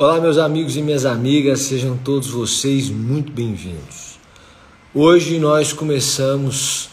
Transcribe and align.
Olá, 0.00 0.20
meus 0.20 0.38
amigos 0.38 0.76
e 0.76 0.80
minhas 0.80 1.04
amigas, 1.04 1.62
sejam 1.62 1.96
todos 1.96 2.28
vocês 2.28 2.88
muito 2.88 3.32
bem-vindos. 3.32 4.16
Hoje 4.94 5.40
nós 5.40 5.72
começamos 5.72 6.88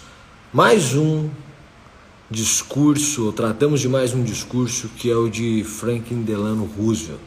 mais 0.51 0.95
um 0.95 1.29
discurso, 2.31 3.25
ou 3.27 3.31
tratamos 3.31 3.79
de 3.79 3.87
mais 3.87 4.15
um 4.15 4.23
discurso 4.23 4.89
que 4.97 5.11
é 5.11 5.15
o 5.15 5.29
de 5.29 5.63
Franklin 5.63 6.23
Delano 6.23 6.65
Roosevelt. 6.65 7.19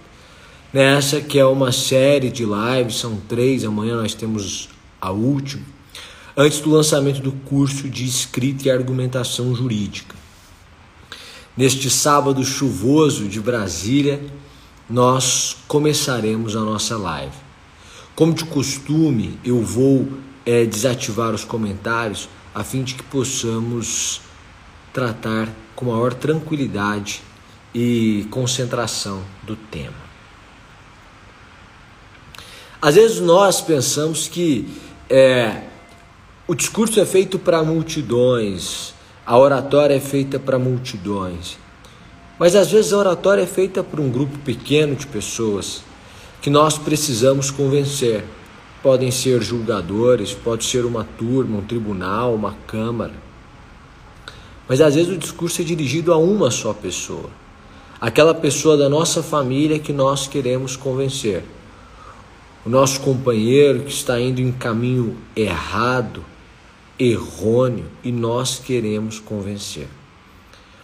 Nessa 0.72 1.20
que 1.20 1.38
é 1.38 1.44
uma 1.44 1.70
série 1.70 2.28
de 2.28 2.44
lives, 2.44 2.96
são 2.96 3.16
três, 3.28 3.62
amanhã 3.62 3.98
nós 3.98 4.14
temos 4.14 4.68
a 5.00 5.12
última, 5.12 5.62
antes 6.36 6.58
do 6.58 6.70
lançamento 6.70 7.20
do 7.20 7.30
curso 7.30 7.88
de 7.88 8.04
escrita 8.04 8.66
e 8.66 8.70
argumentação 8.72 9.54
jurídica. 9.54 10.16
Neste 11.56 11.88
sábado 11.88 12.42
chuvoso 12.42 13.28
de 13.28 13.40
Brasília, 13.40 14.20
nós 14.88 15.56
começaremos 15.66 16.56
a 16.56 16.60
nossa 16.60 16.96
live. 16.96 17.36
Como 18.14 18.32
de 18.32 18.44
costume, 18.44 19.38
eu 19.44 19.62
vou 19.62 20.08
é, 20.44 20.64
desativar 20.64 21.34
os 21.34 21.44
comentários 21.44 22.28
a 22.54 22.64
fim 22.64 22.82
de 22.82 22.94
que 22.94 23.02
possamos 23.02 24.20
tratar 24.92 25.48
com 25.76 25.86
maior 25.86 26.14
tranquilidade 26.14 27.22
e 27.74 28.26
concentração 28.30 29.22
do 29.44 29.54
tema. 29.54 30.08
Às 32.80 32.94
vezes 32.94 33.20
nós 33.20 33.60
pensamos 33.60 34.26
que 34.26 34.66
é, 35.10 35.64
o 36.46 36.54
discurso 36.54 36.98
é 36.98 37.04
feito 37.04 37.38
para 37.38 37.62
multidões, 37.62 38.94
a 39.26 39.36
oratória 39.36 39.94
é 39.94 40.00
feita 40.00 40.38
para 40.38 40.58
multidões. 40.58 41.58
Mas 42.38 42.54
às 42.54 42.70
vezes 42.70 42.92
a 42.92 42.98
oratória 42.98 43.42
é 43.42 43.46
feita 43.46 43.82
por 43.82 43.98
um 43.98 44.10
grupo 44.10 44.38
pequeno 44.38 44.94
de 44.94 45.06
pessoas 45.06 45.82
que 46.40 46.48
nós 46.48 46.78
precisamos 46.78 47.50
convencer. 47.50 48.24
Podem 48.82 49.10
ser 49.10 49.42
julgadores, 49.42 50.32
pode 50.32 50.64
ser 50.64 50.84
uma 50.84 51.02
turma, 51.04 51.58
um 51.58 51.62
tribunal, 51.62 52.34
uma 52.34 52.54
câmara. 52.66 53.14
Mas 54.68 54.80
às 54.80 54.94
vezes 54.94 55.10
o 55.10 55.18
discurso 55.18 55.62
é 55.62 55.64
dirigido 55.64 56.12
a 56.12 56.16
uma 56.16 56.50
só 56.50 56.72
pessoa, 56.72 57.30
aquela 58.00 58.34
pessoa 58.34 58.76
da 58.76 58.88
nossa 58.88 59.22
família 59.22 59.78
que 59.78 59.92
nós 59.92 60.28
queremos 60.28 60.76
convencer. 60.76 61.42
O 62.64 62.68
nosso 62.68 63.00
companheiro 63.00 63.80
que 63.80 63.90
está 63.90 64.20
indo 64.20 64.40
em 64.40 64.52
caminho 64.52 65.16
errado, 65.34 66.22
errôneo, 66.98 67.86
e 68.04 68.12
nós 68.12 68.58
queremos 68.58 69.18
convencer. 69.18 69.88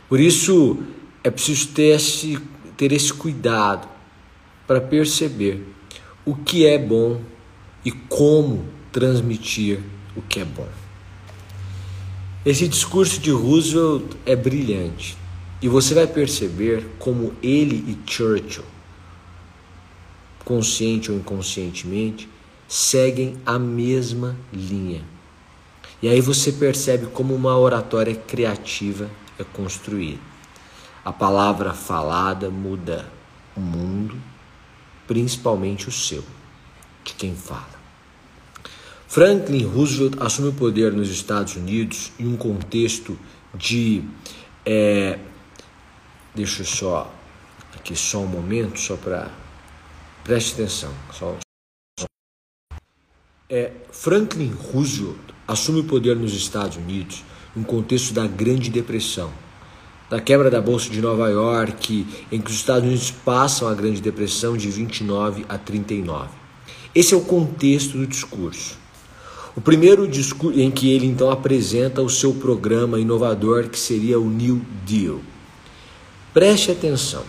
Por 0.08 0.18
isso, 0.18 0.78
é 1.24 1.30
preciso 1.30 1.68
ter 1.68 1.96
esse, 1.96 2.38
ter 2.76 2.92
esse 2.92 3.12
cuidado 3.12 3.88
para 4.66 4.78
perceber 4.78 5.66
o 6.24 6.34
que 6.36 6.66
é 6.66 6.78
bom 6.78 7.20
e 7.82 7.90
como 7.90 8.66
transmitir 8.92 9.80
o 10.14 10.20
que 10.20 10.40
é 10.40 10.44
bom. 10.44 10.68
Esse 12.44 12.68
discurso 12.68 13.18
de 13.20 13.30
Roosevelt 13.30 14.16
é 14.26 14.36
brilhante 14.36 15.16
e 15.62 15.68
você 15.68 15.94
vai 15.94 16.06
perceber 16.06 16.86
como 16.98 17.32
ele 17.42 17.76
e 17.88 18.10
Churchill, 18.10 18.64
consciente 20.44 21.10
ou 21.10 21.16
inconscientemente, 21.16 22.28
seguem 22.68 23.38
a 23.46 23.58
mesma 23.58 24.36
linha. 24.52 25.02
E 26.02 26.08
aí 26.08 26.20
você 26.20 26.52
percebe 26.52 27.06
como 27.06 27.34
uma 27.34 27.56
oratória 27.56 28.14
criativa 28.14 29.10
é 29.38 29.44
construída. 29.44 30.33
A 31.04 31.12
palavra 31.12 31.74
falada 31.74 32.48
muda 32.50 33.04
o 33.54 33.60
mundo, 33.60 34.16
principalmente 35.06 35.86
o 35.86 35.92
seu, 35.92 36.24
de 37.04 37.12
quem 37.12 37.36
fala. 37.36 37.74
Franklin 39.06 39.66
Roosevelt 39.66 40.16
assume 40.18 40.48
o 40.48 40.54
poder 40.54 40.94
nos 40.94 41.10
Estados 41.10 41.56
Unidos 41.56 42.10
em 42.18 42.26
um 42.26 42.38
contexto 42.38 43.18
de. 43.54 44.02
É, 44.64 45.18
deixa 46.34 46.62
eu 46.62 46.66
só. 46.66 47.14
Aqui 47.74 47.94
só 47.94 48.20
um 48.20 48.26
momento, 48.26 48.80
só 48.80 48.96
para. 48.96 49.30
Preste 50.24 50.54
atenção. 50.54 50.92
Só, 51.12 51.36
só. 52.00 52.06
É, 53.50 53.72
Franklin 53.92 54.52
Roosevelt 54.52 55.20
assume 55.46 55.80
o 55.80 55.84
poder 55.84 56.16
nos 56.16 56.32
Estados 56.32 56.78
Unidos 56.78 57.22
um 57.54 57.62
contexto 57.62 58.14
da 58.14 58.26
Grande 58.26 58.70
Depressão 58.70 59.43
da 60.08 60.20
quebra 60.20 60.50
da 60.50 60.60
Bolsa 60.60 60.90
de 60.90 61.00
Nova 61.00 61.28
York, 61.28 62.06
em 62.30 62.40
que 62.40 62.50
os 62.50 62.56
Estados 62.56 62.84
Unidos 62.84 63.10
passam 63.10 63.68
a 63.68 63.74
Grande 63.74 64.00
Depressão 64.00 64.56
de 64.56 64.70
29 64.70 65.44
a 65.48 65.56
39. 65.56 66.28
Esse 66.94 67.14
é 67.14 67.16
o 67.16 67.22
contexto 67.22 67.98
do 67.98 68.06
discurso. 68.06 68.78
O 69.56 69.60
primeiro 69.60 70.06
discurso 70.06 70.58
em 70.58 70.70
que 70.70 70.90
ele 70.90 71.06
então 71.06 71.30
apresenta 71.30 72.02
o 72.02 72.10
seu 72.10 72.34
programa 72.34 73.00
inovador 73.00 73.68
que 73.68 73.78
seria 73.78 74.18
o 74.18 74.28
New 74.28 74.60
Deal. 74.84 75.20
Preste 76.32 76.70
atenção. 76.70 77.22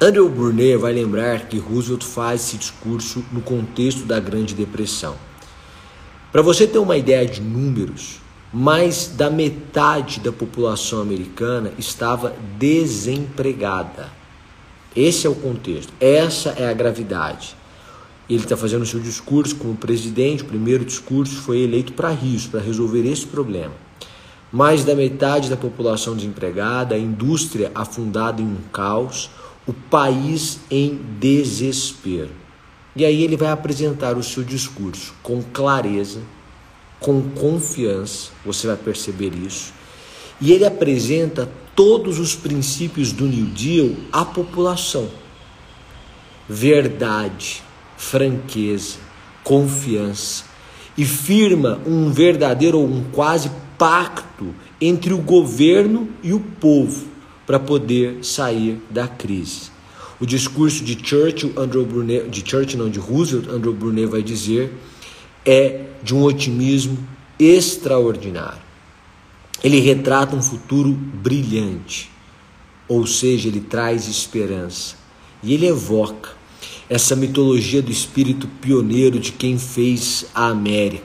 Andrew 0.00 0.28
Brunner 0.28 0.78
vai 0.78 0.92
lembrar 0.92 1.48
que 1.48 1.58
Roosevelt 1.58 2.04
faz 2.04 2.42
esse 2.42 2.56
discurso 2.56 3.24
no 3.32 3.40
contexto 3.40 4.04
da 4.04 4.20
Grande 4.20 4.54
Depressão. 4.54 5.16
Para 6.30 6.40
você 6.40 6.66
ter 6.66 6.78
uma 6.78 6.96
ideia 6.96 7.26
de 7.26 7.40
números, 7.40 8.20
mais 8.52 9.08
da 9.08 9.28
metade 9.28 10.20
da 10.20 10.32
população 10.32 11.02
americana 11.02 11.72
estava 11.78 12.34
desempregada. 12.58 14.10
Esse 14.96 15.26
é 15.26 15.30
o 15.30 15.34
contexto, 15.34 15.92
essa 16.00 16.50
é 16.50 16.68
a 16.68 16.72
gravidade. 16.72 17.54
Ele 18.28 18.42
está 18.42 18.56
fazendo 18.56 18.82
o 18.82 18.86
seu 18.86 19.00
discurso 19.00 19.56
como 19.56 19.76
presidente, 19.76 20.42
o 20.42 20.46
primeiro 20.46 20.84
discurso 20.84 21.36
foi 21.36 21.60
eleito 21.60 21.92
para 21.92 22.12
isso, 22.12 22.48
para 22.50 22.60
resolver 22.60 23.06
esse 23.06 23.26
problema. 23.26 23.72
Mais 24.50 24.84
da 24.84 24.94
metade 24.94 25.50
da 25.50 25.56
população 25.56 26.16
desempregada, 26.16 26.94
a 26.94 26.98
indústria 26.98 27.70
afundada 27.74 28.40
em 28.40 28.46
um 28.46 28.56
caos, 28.72 29.30
o 29.66 29.72
país 29.72 30.60
em 30.70 30.98
desespero. 31.20 32.30
E 32.96 33.04
aí 33.04 33.22
ele 33.22 33.36
vai 33.36 33.50
apresentar 33.50 34.16
o 34.16 34.22
seu 34.22 34.42
discurso 34.42 35.14
com 35.22 35.42
clareza, 35.42 36.20
com 37.00 37.22
confiança, 37.30 38.30
você 38.44 38.66
vai 38.66 38.76
perceber 38.76 39.32
isso. 39.34 39.72
E 40.40 40.52
ele 40.52 40.64
apresenta 40.64 41.48
todos 41.74 42.18
os 42.18 42.34
princípios 42.34 43.12
do 43.12 43.26
New 43.26 43.46
Deal 43.46 43.90
à 44.12 44.24
população: 44.24 45.08
verdade, 46.48 47.62
franqueza, 47.96 48.96
confiança. 49.44 50.44
E 50.96 51.04
firma 51.04 51.80
um 51.86 52.10
verdadeiro 52.10 52.78
ou 52.78 52.86
um 52.86 53.04
quase 53.12 53.50
pacto 53.78 54.52
entre 54.80 55.14
o 55.14 55.18
governo 55.18 56.08
e 56.24 56.32
o 56.32 56.40
povo 56.40 57.06
para 57.46 57.60
poder 57.60 58.24
sair 58.24 58.82
da 58.90 59.06
crise. 59.06 59.70
O 60.20 60.26
discurso 60.26 60.82
de 60.82 60.98
Churchill, 61.00 61.52
Andrew 61.56 61.86
Brunet, 61.86 62.28
de 62.28 62.48
Churchill 62.48 62.80
não, 62.80 62.90
de 62.90 62.98
Roosevelt, 62.98 63.48
Andrew 63.48 63.72
Brunet 63.72 64.06
vai 64.06 64.22
dizer 64.22 64.72
é 65.46 65.86
de 66.02 66.14
um 66.14 66.22
otimismo 66.22 66.98
extraordinário. 67.38 68.62
Ele 69.62 69.80
retrata 69.80 70.36
um 70.36 70.42
futuro 70.42 70.92
brilhante, 70.92 72.10
ou 72.86 73.06
seja, 73.06 73.48
ele 73.48 73.60
traz 73.60 74.08
esperança. 74.08 74.96
E 75.42 75.54
ele 75.54 75.66
evoca 75.66 76.30
essa 76.88 77.14
mitologia 77.14 77.82
do 77.82 77.92
espírito 77.92 78.48
pioneiro 78.60 79.18
de 79.18 79.32
quem 79.32 79.58
fez 79.58 80.26
a 80.34 80.46
América. 80.46 81.04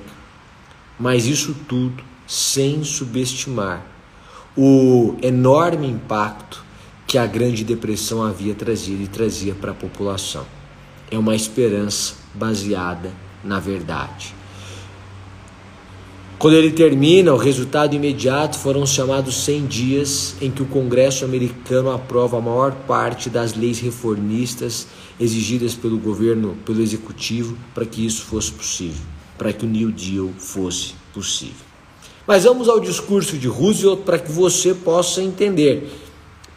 Mas 1.00 1.26
isso 1.26 1.56
tudo 1.68 2.04
sem 2.28 2.84
subestimar 2.84 3.86
o 4.56 5.16
enorme 5.22 5.88
impacto 5.88 6.64
que 7.08 7.18
a 7.18 7.26
Grande 7.26 7.64
Depressão 7.64 8.24
havia 8.24 8.54
trazido 8.54 9.02
e 9.02 9.08
trazia 9.08 9.56
para 9.56 9.72
a 9.72 9.76
população. 9.76 10.46
É 11.10 11.18
uma 11.18 11.36
esperança 11.36 12.16
baseada 12.34 13.12
na 13.44 13.60
verdade. 13.60 14.34
Quando 16.44 16.56
ele 16.56 16.72
termina, 16.72 17.34
o 17.34 17.38
resultado 17.38 17.96
imediato 17.96 18.60
foram 18.60 18.86
chamados 18.86 19.46
100 19.46 19.66
dias 19.66 20.36
em 20.42 20.52
que 20.52 20.62
o 20.62 20.66
Congresso 20.66 21.24
americano 21.24 21.90
aprova 21.90 22.38
a 22.38 22.42
maior 22.42 22.74
parte 22.86 23.30
das 23.30 23.54
leis 23.54 23.80
reformistas 23.80 24.86
exigidas 25.18 25.74
pelo 25.74 25.98
governo, 25.98 26.58
pelo 26.66 26.82
executivo, 26.82 27.58
para 27.74 27.86
que 27.86 28.06
isso 28.06 28.26
fosse 28.26 28.52
possível, 28.52 29.02
para 29.38 29.54
que 29.54 29.66
o 29.66 29.70
New 29.70 29.90
Deal 29.90 30.32
fosse 30.38 30.96
possível. 31.14 31.66
Mas 32.28 32.44
vamos 32.44 32.68
ao 32.68 32.82
discurso 32.82 33.38
de 33.38 33.48
Roosevelt 33.48 34.02
para 34.02 34.20
que 34.20 34.30
você 34.30 34.74
possa 34.74 35.22
entender 35.22 35.98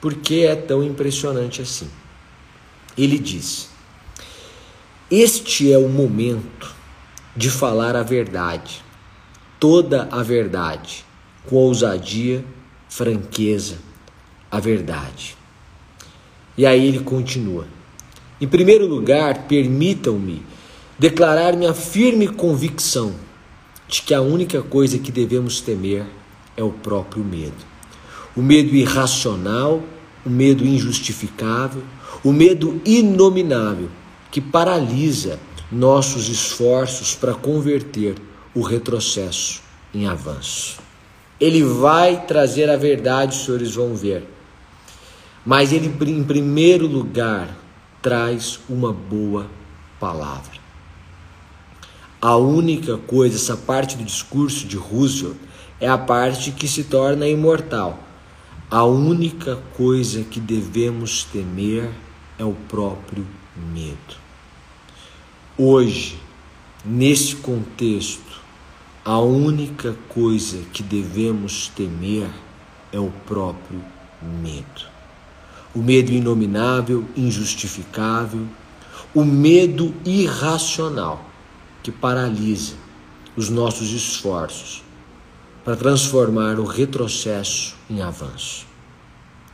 por 0.00 0.14
que 0.14 0.44
é 0.44 0.56
tão 0.56 0.82
impressionante 0.82 1.62
assim. 1.62 1.88
Ele 2.98 3.20
diz: 3.20 3.68
Este 5.08 5.72
é 5.72 5.78
o 5.78 5.88
momento 5.88 6.74
de 7.36 7.48
falar 7.48 7.94
a 7.94 8.02
verdade, 8.02 8.84
toda 9.58 10.08
a 10.10 10.22
verdade, 10.22 11.04
com 11.46 11.56
ousadia, 11.56 12.44
franqueza, 12.88 13.78
a 14.50 14.60
verdade. 14.60 15.36
E 16.56 16.64
aí 16.64 16.86
ele 16.86 17.00
continua: 17.00 17.66
Em 18.40 18.46
primeiro 18.48 18.86
lugar, 18.86 19.46
permitam-me 19.46 20.42
declarar 20.98 21.54
minha 21.56 21.74
firme 21.74 22.28
convicção 22.28 23.14
de 23.88 24.02
que 24.02 24.14
a 24.14 24.20
única 24.20 24.62
coisa 24.62 24.98
que 24.98 25.12
devemos 25.12 25.60
temer 25.60 26.06
é 26.56 26.62
o 26.62 26.70
próprio 26.70 27.22
medo. 27.22 27.76
O 28.34 28.42
medo 28.42 28.74
irracional, 28.74 29.82
o 30.24 30.30
medo 30.30 30.64
injustificável, 30.64 31.82
o 32.24 32.32
medo 32.32 32.80
inominável 32.84 33.88
que 34.30 34.40
paralisa 34.40 35.38
nossos 35.70 36.28
esforços 36.28 37.14
para 37.14 37.34
converter 37.34 38.14
o 38.56 38.62
retrocesso 38.62 39.60
em 39.92 40.06
avanço. 40.06 40.78
Ele 41.38 41.62
vai 41.62 42.24
trazer 42.24 42.70
a 42.70 42.76
verdade, 42.76 43.36
os 43.36 43.44
senhores 43.44 43.74
vão 43.74 43.94
ver. 43.94 44.26
Mas 45.44 45.74
ele, 45.74 45.94
em 46.10 46.24
primeiro 46.24 46.86
lugar, 46.86 47.54
traz 48.00 48.58
uma 48.66 48.94
boa 48.94 49.46
palavra. 50.00 50.58
A 52.18 52.36
única 52.36 52.96
coisa, 52.96 53.36
essa 53.36 53.58
parte 53.58 53.94
do 53.94 54.04
discurso 54.04 54.66
de 54.66 54.76
Roosevelt, 54.76 55.36
é 55.78 55.86
a 55.86 55.98
parte 55.98 56.50
que 56.50 56.66
se 56.66 56.84
torna 56.84 57.28
imortal. 57.28 57.98
A 58.70 58.84
única 58.84 59.56
coisa 59.76 60.24
que 60.24 60.40
devemos 60.40 61.24
temer 61.24 61.90
é 62.38 62.44
o 62.44 62.54
próprio 62.68 63.26
medo. 63.54 64.16
Hoje, 65.58 66.18
nesse 66.84 67.36
contexto, 67.36 68.25
a 69.06 69.20
única 69.20 69.96
coisa 70.08 70.58
que 70.72 70.82
devemos 70.82 71.68
temer 71.76 72.28
é 72.90 72.98
o 72.98 73.12
próprio 73.24 73.80
medo. 74.42 74.82
O 75.72 75.78
medo 75.78 76.10
inominável, 76.10 77.04
injustificável, 77.16 78.44
o 79.14 79.24
medo 79.24 79.94
irracional 80.04 81.24
que 81.84 81.92
paralisa 81.92 82.74
os 83.36 83.48
nossos 83.48 83.92
esforços 83.92 84.82
para 85.64 85.76
transformar 85.76 86.58
o 86.58 86.64
retrocesso 86.64 87.76
em 87.88 88.02
avanço. 88.02 88.66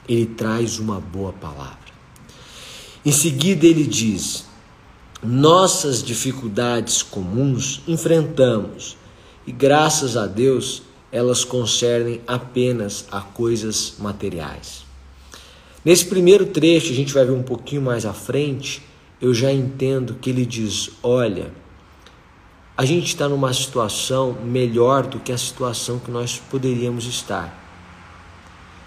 Ele 0.09 0.25
traz 0.25 0.79
uma 0.79 0.99
boa 0.99 1.35
palavra. 1.35 1.93
Em 3.05 3.13
seguida, 3.13 3.67
ele 3.67 3.87
diz: 3.87 4.47
Nossas 5.23 6.03
dificuldades 6.03 7.03
comuns 7.03 7.83
enfrentamos 7.87 9.02
e, 9.47 9.53
graças 9.53 10.17
a 10.17 10.27
Deus, 10.27 10.83
elas 11.11 11.44
concernem 11.44 12.21
apenas 12.27 13.06
a 13.11 13.21
coisas 13.21 13.94
materiais. 13.99 14.85
Nesse 15.85 16.06
primeiro 16.06 16.47
trecho, 16.47 16.93
a 16.93 16.94
gente 16.94 17.12
vai 17.12 17.25
ver 17.25 17.33
um 17.33 17.43
pouquinho 17.43 17.83
mais 17.83 18.06
à 18.06 18.12
frente, 18.12 18.83
eu 19.21 19.35
já 19.35 19.53
entendo 19.53 20.15
que 20.15 20.31
ele 20.31 20.47
diz: 20.47 20.91
Olha 21.03 21.50
a 22.75 22.87
gente 22.87 23.06
está 23.06 23.29
numa 23.29 23.53
situação 23.53 24.33
melhor 24.43 25.06
do 25.06 25.21
que 25.21 25.31
a 25.31 25.37
situação 25.37 25.99
que 25.99 26.11
nós 26.11 26.41
poderíamos 26.50 27.05
estar. 27.06 27.59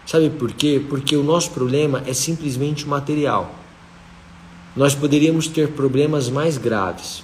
Sabe 0.08 0.30
por 0.32 0.52
quê? 0.54 0.84
Porque 0.90 1.16
o 1.16 1.24
nosso 1.24 1.52
problema 1.52 2.02
é 2.06 2.14
simplesmente 2.14 2.88
material. 2.88 3.54
Nós 4.76 4.96
poderíamos 4.96 5.48
ter 5.48 5.70
problemas 5.70 6.30
mais 6.30 6.58
graves. 6.58 7.24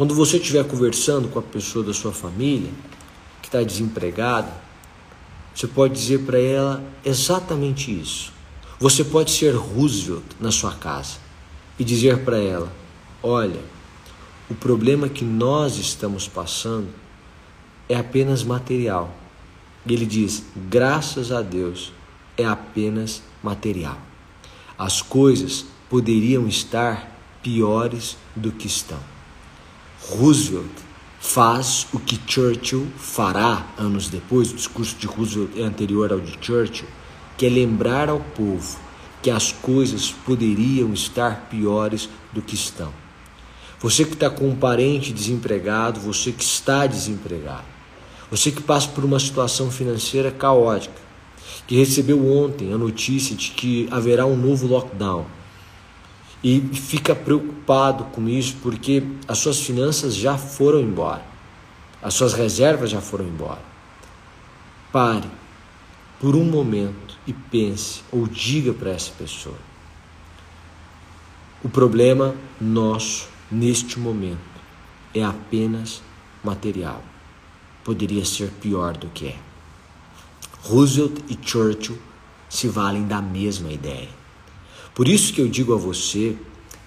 Quando 0.00 0.14
você 0.14 0.38
estiver 0.38 0.64
conversando 0.64 1.28
com 1.28 1.38
a 1.38 1.42
pessoa 1.42 1.84
da 1.84 1.92
sua 1.92 2.10
família 2.10 2.70
que 3.42 3.48
está 3.48 3.62
desempregada, 3.62 4.50
você 5.54 5.66
pode 5.66 5.92
dizer 5.92 6.20
para 6.20 6.38
ela 6.38 6.82
exatamente 7.04 7.92
isso. 8.00 8.32
Você 8.78 9.04
pode 9.04 9.30
ser 9.30 9.54
Roosevelt 9.54 10.24
na 10.40 10.50
sua 10.50 10.72
casa 10.72 11.18
e 11.78 11.84
dizer 11.84 12.24
para 12.24 12.38
ela: 12.38 12.72
Olha, 13.22 13.60
o 14.48 14.54
problema 14.54 15.06
que 15.06 15.22
nós 15.22 15.76
estamos 15.76 16.26
passando 16.26 16.88
é 17.86 17.94
apenas 17.94 18.42
material. 18.42 19.14
E 19.84 19.92
ele 19.92 20.06
diz: 20.06 20.42
graças 20.70 21.30
a 21.30 21.42
Deus, 21.42 21.92
é 22.38 22.46
apenas 22.46 23.22
material. 23.42 23.98
As 24.78 25.02
coisas 25.02 25.66
poderiam 25.90 26.48
estar 26.48 27.14
piores 27.42 28.16
do 28.34 28.50
que 28.50 28.66
estão. 28.66 29.19
Roosevelt 30.08 30.70
faz 31.20 31.86
o 31.92 31.98
que 32.00 32.18
Churchill 32.26 32.88
fará 32.96 33.66
anos 33.76 34.08
depois, 34.08 34.50
o 34.50 34.56
discurso 34.56 34.96
de 34.96 35.06
Roosevelt 35.06 35.56
é 35.56 35.62
anterior 35.62 36.10
ao 36.10 36.18
de 36.18 36.38
Churchill, 36.40 36.88
que 37.36 37.46
é 37.46 37.48
lembrar 37.48 38.08
ao 38.08 38.18
povo 38.18 38.78
que 39.22 39.30
as 39.30 39.52
coisas 39.52 40.10
poderiam 40.10 40.92
estar 40.94 41.48
piores 41.50 42.08
do 42.32 42.40
que 42.40 42.54
estão. 42.54 42.92
Você 43.78 44.04
que 44.04 44.14
está 44.14 44.30
com 44.30 44.48
um 44.48 44.56
parente 44.56 45.12
desempregado, 45.12 46.00
você 46.00 46.32
que 46.32 46.42
está 46.42 46.86
desempregado, 46.86 47.64
você 48.30 48.50
que 48.50 48.62
passa 48.62 48.88
por 48.88 49.04
uma 49.04 49.20
situação 49.20 49.70
financeira 49.70 50.30
caótica, 50.30 51.00
que 51.66 51.76
recebeu 51.76 52.26
ontem 52.26 52.72
a 52.72 52.78
notícia 52.78 53.36
de 53.36 53.50
que 53.50 53.86
haverá 53.90 54.24
um 54.24 54.36
novo 54.36 54.66
lockdown 54.66 55.26
e 56.42 56.60
fica 56.60 57.14
preocupado 57.14 58.04
com 58.04 58.28
isso 58.28 58.56
porque 58.62 59.02
as 59.28 59.38
suas 59.38 59.60
finanças 59.60 60.14
já 60.14 60.38
foram 60.38 60.80
embora, 60.80 61.24
as 62.02 62.14
suas 62.14 62.32
reservas 62.32 62.90
já 62.90 63.00
foram 63.00 63.26
embora. 63.26 63.62
Pare 64.90 65.28
por 66.18 66.34
um 66.34 66.44
momento 66.44 67.18
e 67.26 67.32
pense 67.32 68.02
ou 68.10 68.26
diga 68.26 68.72
para 68.72 68.90
essa 68.90 69.12
pessoa: 69.12 69.58
o 71.62 71.68
problema 71.68 72.34
nosso 72.60 73.28
neste 73.50 73.98
momento 73.98 74.38
é 75.14 75.22
apenas 75.22 76.02
material. 76.42 77.02
Poderia 77.84 78.24
ser 78.24 78.50
pior 78.50 78.96
do 78.96 79.08
que 79.08 79.28
é. 79.28 79.36
Roosevelt 80.62 81.20
e 81.28 81.38
Churchill 81.42 81.98
se 82.48 82.68
valem 82.68 83.06
da 83.06 83.22
mesma 83.22 83.72
ideia. 83.72 84.19
Por 84.94 85.08
isso 85.08 85.32
que 85.32 85.40
eu 85.40 85.48
digo 85.48 85.74
a 85.74 85.76
você 85.76 86.36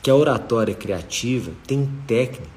que 0.01 0.09
a 0.09 0.15
oratória 0.15 0.75
criativa 0.75 1.51
tem 1.65 1.89
técnica, 2.05 2.49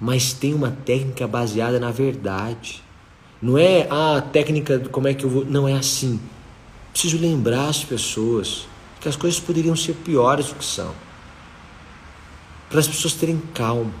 mas 0.00 0.32
tem 0.32 0.54
uma 0.54 0.70
técnica 0.70 1.26
baseada 1.26 1.78
na 1.78 1.90
verdade. 1.90 2.82
Não 3.40 3.58
é 3.58 3.86
a 3.90 4.16
ah, 4.16 4.20
técnica 4.22 4.78
como 4.90 5.08
é 5.08 5.14
que 5.14 5.24
eu 5.24 5.30
vou. 5.30 5.44
Não 5.44 5.68
é 5.68 5.74
assim. 5.74 6.20
Preciso 6.92 7.18
lembrar 7.18 7.68
as 7.68 7.84
pessoas 7.84 8.66
que 9.00 9.08
as 9.08 9.16
coisas 9.16 9.40
poderiam 9.40 9.74
ser 9.74 9.94
piores 9.94 10.46
do 10.46 10.54
que 10.54 10.64
são 10.64 10.94
para 12.72 12.80
as 12.80 12.88
pessoas 12.88 13.12
terem 13.12 13.40
calma. 13.52 13.92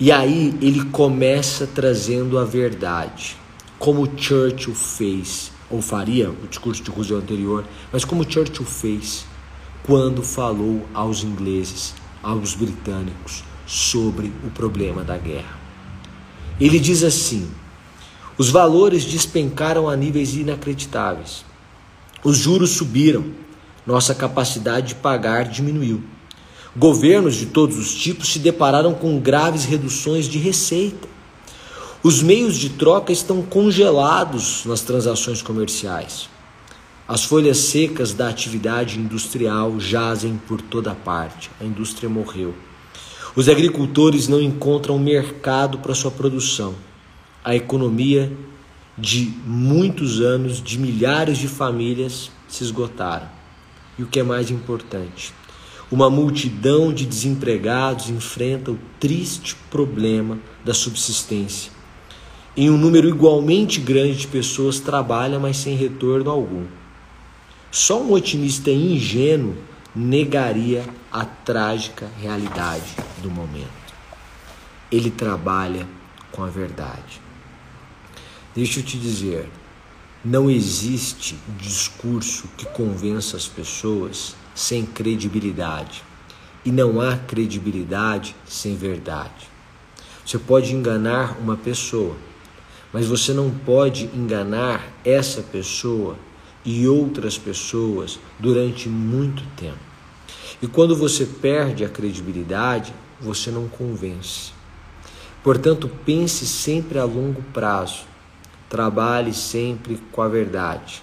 E 0.00 0.10
aí 0.10 0.58
ele 0.62 0.86
começa 0.86 1.66
trazendo 1.66 2.38
a 2.38 2.44
verdade, 2.44 3.36
como 3.78 4.10
Churchill 4.16 4.74
fez, 4.74 5.52
ou 5.70 5.80
faria 5.80 6.30
o 6.30 6.46
discurso 6.48 6.82
de 6.82 6.90
Roosevelt 6.90 7.24
anterior, 7.24 7.64
mas 7.92 8.04
como 8.04 8.28
Churchill 8.28 8.64
fez 8.64 9.26
quando 9.82 10.22
falou 10.22 10.86
aos 10.94 11.22
ingleses, 11.22 11.94
aos 12.22 12.54
britânicos, 12.54 13.44
sobre 13.66 14.32
o 14.44 14.50
problema 14.50 15.02
da 15.02 15.16
guerra. 15.16 15.58
Ele 16.60 16.78
diz 16.78 17.02
assim: 17.02 17.50
os 18.38 18.48
valores 18.48 19.04
despencaram 19.04 19.88
a 19.88 19.96
níveis 19.96 20.34
inacreditáveis, 20.34 21.44
os 22.22 22.38
juros 22.38 22.70
subiram, 22.70 23.24
nossa 23.86 24.14
capacidade 24.14 24.88
de 24.88 24.94
pagar 24.94 25.44
diminuiu. 25.44 26.02
Governos 26.76 27.36
de 27.36 27.46
todos 27.46 27.78
os 27.78 27.94
tipos 27.94 28.32
se 28.32 28.38
depararam 28.38 28.94
com 28.94 29.20
graves 29.20 29.64
reduções 29.64 30.26
de 30.26 30.38
receita. 30.38 31.06
Os 32.04 32.22
meios 32.22 32.56
de 32.56 32.68
troca 32.68 33.12
estão 33.12 33.40
congelados 33.40 34.66
nas 34.66 34.82
transações 34.82 35.40
comerciais. 35.40 36.28
As 37.08 37.24
folhas 37.24 37.56
secas 37.56 38.12
da 38.12 38.28
atividade 38.28 38.98
industrial 38.98 39.80
jazem 39.80 40.38
por 40.46 40.60
toda 40.60 40.94
parte. 40.94 41.50
A 41.58 41.64
indústria 41.64 42.06
morreu. 42.10 42.54
Os 43.34 43.48
agricultores 43.48 44.28
não 44.28 44.38
encontram 44.38 44.98
mercado 44.98 45.78
para 45.78 45.94
sua 45.94 46.10
produção. 46.10 46.74
A 47.42 47.56
economia 47.56 48.30
de 48.98 49.32
muitos 49.46 50.20
anos 50.20 50.62
de 50.62 50.78
milhares 50.78 51.38
de 51.38 51.48
famílias 51.48 52.30
se 52.46 52.62
esgotaram. 52.62 53.30
E 53.98 54.02
o 54.02 54.06
que 54.06 54.20
é 54.20 54.22
mais 54.22 54.50
importante, 54.50 55.32
uma 55.90 56.10
multidão 56.10 56.92
de 56.92 57.06
desempregados 57.06 58.10
enfrenta 58.10 58.70
o 58.70 58.78
triste 59.00 59.56
problema 59.70 60.38
da 60.62 60.74
subsistência. 60.74 61.73
E 62.56 62.70
um 62.70 62.78
número 62.78 63.08
igualmente 63.08 63.80
grande 63.80 64.18
de 64.18 64.26
pessoas 64.28 64.78
trabalha, 64.78 65.38
mas 65.40 65.56
sem 65.56 65.76
retorno 65.76 66.30
algum. 66.30 66.66
Só 67.70 68.00
um 68.00 68.12
otimista 68.12 68.70
ingênuo 68.70 69.56
negaria 69.94 70.84
a 71.10 71.24
trágica 71.24 72.08
realidade 72.20 72.94
do 73.22 73.30
momento. 73.30 73.68
Ele 74.90 75.10
trabalha 75.10 75.86
com 76.30 76.44
a 76.44 76.48
verdade. 76.48 77.20
Deixa 78.54 78.78
eu 78.78 78.84
te 78.84 78.96
dizer, 78.96 79.48
não 80.24 80.48
existe 80.48 81.36
discurso 81.58 82.48
que 82.56 82.64
convença 82.66 83.36
as 83.36 83.48
pessoas 83.48 84.36
sem 84.54 84.86
credibilidade. 84.86 86.02
E 86.64 86.70
não 86.70 87.00
há 87.00 87.16
credibilidade 87.16 88.34
sem 88.46 88.76
verdade. 88.76 89.48
Você 90.24 90.38
pode 90.38 90.72
enganar 90.72 91.36
uma 91.38 91.56
pessoa, 91.56 92.16
mas 92.94 93.08
você 93.08 93.32
não 93.32 93.50
pode 93.50 94.08
enganar 94.14 94.86
essa 95.04 95.42
pessoa 95.42 96.16
e 96.64 96.86
outras 96.86 97.36
pessoas 97.36 98.20
durante 98.38 98.88
muito 98.88 99.42
tempo. 99.56 99.80
E 100.62 100.68
quando 100.68 100.94
você 100.94 101.26
perde 101.26 101.84
a 101.84 101.88
credibilidade, 101.88 102.94
você 103.20 103.50
não 103.50 103.66
convence. 103.66 104.52
Portanto, 105.42 105.90
pense 106.06 106.46
sempre 106.46 107.00
a 107.00 107.04
longo 107.04 107.42
prazo. 107.52 108.04
Trabalhe 108.70 109.34
sempre 109.34 110.00
com 110.12 110.22
a 110.22 110.28
verdade. 110.28 111.02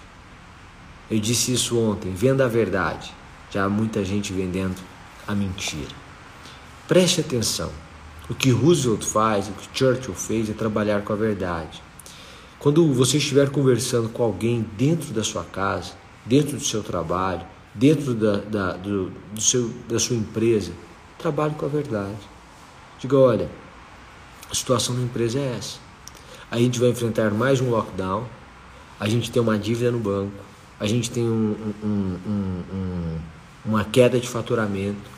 Eu 1.10 1.20
disse 1.20 1.52
isso 1.52 1.78
ontem: 1.78 2.14
venda 2.14 2.46
a 2.46 2.48
verdade. 2.48 3.12
Já 3.50 3.64
há 3.64 3.68
muita 3.68 4.02
gente 4.02 4.32
vendendo 4.32 4.80
a 5.28 5.34
mentira. 5.34 5.94
Preste 6.88 7.20
atenção. 7.20 7.70
O 8.28 8.34
que 8.34 8.50
Roosevelt 8.50 9.04
faz, 9.04 9.48
o 9.48 9.52
que 9.52 9.68
Churchill 9.76 10.14
fez 10.14 10.48
é 10.48 10.52
trabalhar 10.52 11.02
com 11.02 11.12
a 11.12 11.16
verdade. 11.16 11.82
Quando 12.58 12.92
você 12.92 13.16
estiver 13.16 13.50
conversando 13.50 14.08
com 14.08 14.22
alguém 14.22 14.64
dentro 14.78 15.12
da 15.12 15.24
sua 15.24 15.42
casa, 15.42 15.94
dentro 16.24 16.56
do 16.56 16.62
seu 16.62 16.82
trabalho, 16.82 17.44
dentro 17.74 18.14
da, 18.14 18.36
da, 18.36 18.72
do, 18.76 19.10
do 19.34 19.40
seu, 19.40 19.68
da 19.88 19.98
sua 19.98 20.14
empresa, 20.14 20.72
trabalhe 21.18 21.54
com 21.56 21.66
a 21.66 21.68
verdade. 21.68 22.20
Diga: 23.00 23.18
olha, 23.18 23.50
a 24.48 24.54
situação 24.54 24.94
da 24.94 25.02
empresa 25.02 25.40
é 25.40 25.56
essa. 25.58 25.78
A 26.48 26.58
gente 26.58 26.78
vai 26.78 26.90
enfrentar 26.90 27.32
mais 27.32 27.60
um 27.60 27.70
lockdown, 27.70 28.24
a 29.00 29.08
gente 29.08 29.30
tem 29.32 29.42
uma 29.42 29.58
dívida 29.58 29.90
no 29.90 29.98
banco, 29.98 30.32
a 30.78 30.86
gente 30.86 31.10
tem 31.10 31.24
um, 31.24 31.74
um, 31.82 32.18
um, 32.24 33.18
uma 33.64 33.84
queda 33.84 34.20
de 34.20 34.28
faturamento. 34.28 35.10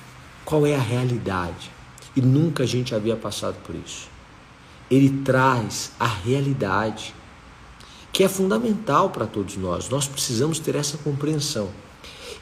Qual 0.45 0.67
é 0.67 0.75
a 0.75 0.81
realidade? 0.81 1.74
E 2.17 2.21
nunca 2.21 2.63
a 2.63 2.67
gente 2.67 2.95
havia 2.95 3.17
passado 3.17 3.57
por 3.65 3.75
isso. 3.75 4.09
Ele 4.91 5.23
traz 5.25 5.93
a 5.99 6.07
realidade, 6.07 7.15
que 8.13 8.23
é 8.23 8.29
fundamental 8.29 9.11
para 9.11 9.27
todos 9.27 9.57
nós. 9.57 9.89
Nós 9.89 10.07
precisamos 10.07 10.59
ter 10.59 10.77
essa 10.77 10.97
compreensão. 10.99 11.71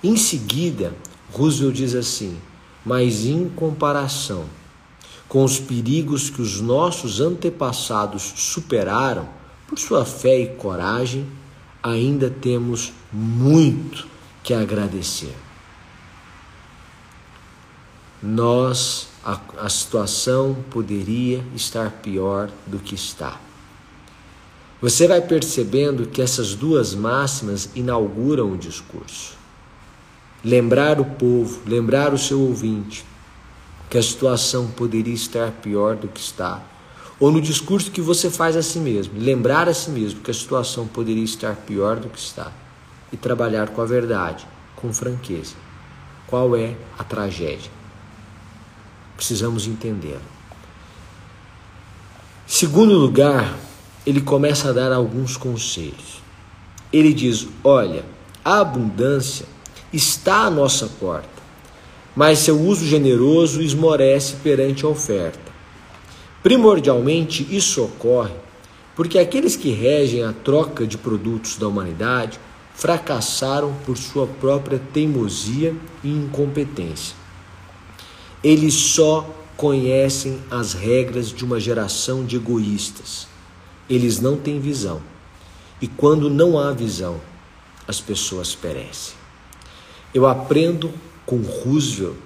Em 0.03 0.17
seguida, 0.17 0.95
Roosevelt 1.33 1.75
diz 1.75 1.95
assim: 1.95 2.37
mas 2.85 3.25
em 3.25 3.49
comparação 3.49 4.45
com 5.29 5.45
os 5.45 5.59
perigos 5.59 6.29
que 6.29 6.43
os 6.43 6.61
nossos 6.61 7.19
antepassados 7.19 8.35
superaram, 8.37 9.27
por 9.67 9.79
sua 9.79 10.05
fé 10.05 10.41
e 10.41 10.49
coragem, 10.57 11.27
ainda 11.83 12.29
temos 12.29 12.93
muito 13.11 14.07
que 14.43 14.53
agradecer. 14.53 15.35
Nós, 18.23 19.09
a, 19.25 19.39
a 19.59 19.69
situação 19.69 20.57
poderia 20.71 21.45
estar 21.55 21.91
pior 21.91 22.51
do 22.67 22.79
que 22.79 22.95
está. 22.95 23.41
Você 24.81 25.07
vai 25.07 25.21
percebendo 25.21 26.07
que 26.07 26.21
essas 26.21 26.57
duas 26.57 26.93
máximas 26.93 27.71
inauguram 27.75 28.53
o 28.53 28.59
discurso. 28.59 29.37
Lembrar 30.45 31.01
o 31.01 31.05
povo, 31.05 31.61
lembrar 31.65 32.13
o 32.13 32.19
seu 32.19 32.41
ouvinte, 32.41 33.05
que 33.89 33.97
a 33.97 34.03
situação 34.03 34.67
poderia 34.69 35.15
estar 35.15 35.53
pior 35.53 35.95
do 35.95 36.09
que 36.09 36.19
está. 36.19 36.61
Ou 37.21 37.31
no 37.31 37.41
discurso 37.41 37.93
que 37.93 38.01
você 38.01 38.29
faz 38.29 38.57
a 38.57 38.63
si 38.63 38.81
mesmo, 38.81 39.13
lembrar 39.17 39.69
a 39.69 39.75
si 39.75 39.91
mesmo 39.91 40.21
que 40.21 40.33
a 40.33 40.35
situação 40.35 40.89
poderia 40.89 41.23
estar 41.23 41.55
pior 41.55 42.01
do 42.01 42.09
que 42.09 42.19
está. 42.19 42.51
E 43.13 43.17
trabalhar 43.17 43.69
com 43.69 43.83
a 43.83 43.85
verdade, 43.85 44.45
com 44.75 44.93
franqueza. 44.93 45.55
Qual 46.27 46.57
é 46.57 46.75
a 46.99 47.05
tragédia? 47.05 47.82
Precisamos 49.17 49.67
entender. 49.67 50.19
Segundo 52.47 52.99
lugar, 52.99 53.57
ele 54.07 54.21
começa 54.21 54.71
a 54.71 54.73
dar 54.73 54.93
alguns 54.93 55.37
conselhos. 55.37 56.23
Ele 56.93 57.15
diz: 57.15 57.49
Olha, 57.65 58.05
a 58.45 58.61
abundância 58.61 59.47
está 59.93 60.45
à 60.47 60.51
nossa 60.51 60.87
porta, 60.87 61.29
mas 62.15 62.41
seu 62.41 62.61
uso 62.61 62.85
generoso 62.85 63.63
esmorece 63.63 64.37
perante 64.43 64.85
a 64.85 64.89
oferta. 64.89 65.53
Primordialmente, 66.43 67.47
isso 67.51 67.83
ocorre 67.85 68.35
porque 68.95 69.19
aqueles 69.19 69.57
que 69.57 69.71
regem 69.71 70.23
a 70.23 70.33
troca 70.33 70.87
de 70.87 70.99
produtos 70.99 71.57
da 71.57 71.67
humanidade 71.67 72.39
fracassaram 72.75 73.75
por 73.87 73.97
sua 73.97 74.27
própria 74.27 74.81
teimosia 74.93 75.75
e 76.03 76.11
incompetência. 76.11 77.17
Eles 78.43 78.75
só 78.75 79.29
conhecem 79.57 80.41
as 80.51 80.73
regras 80.73 81.31
de 81.31 81.45
uma 81.45 81.61
geração 81.61 82.25
de 82.25 82.37
egoístas. 82.37 83.29
Eles 83.89 84.21
não 84.21 84.37
têm 84.37 84.59
visão. 84.59 85.01
E 85.81 85.87
quando 85.87 86.29
não 86.29 86.59
há 86.59 86.73
visão, 86.73 87.21
as 87.87 88.01
pessoas 88.01 88.55
perecem. 88.55 89.15
Eu 90.15 90.27
aprendo 90.27 90.93
com 91.25 91.39
Roosevelt 91.39 92.17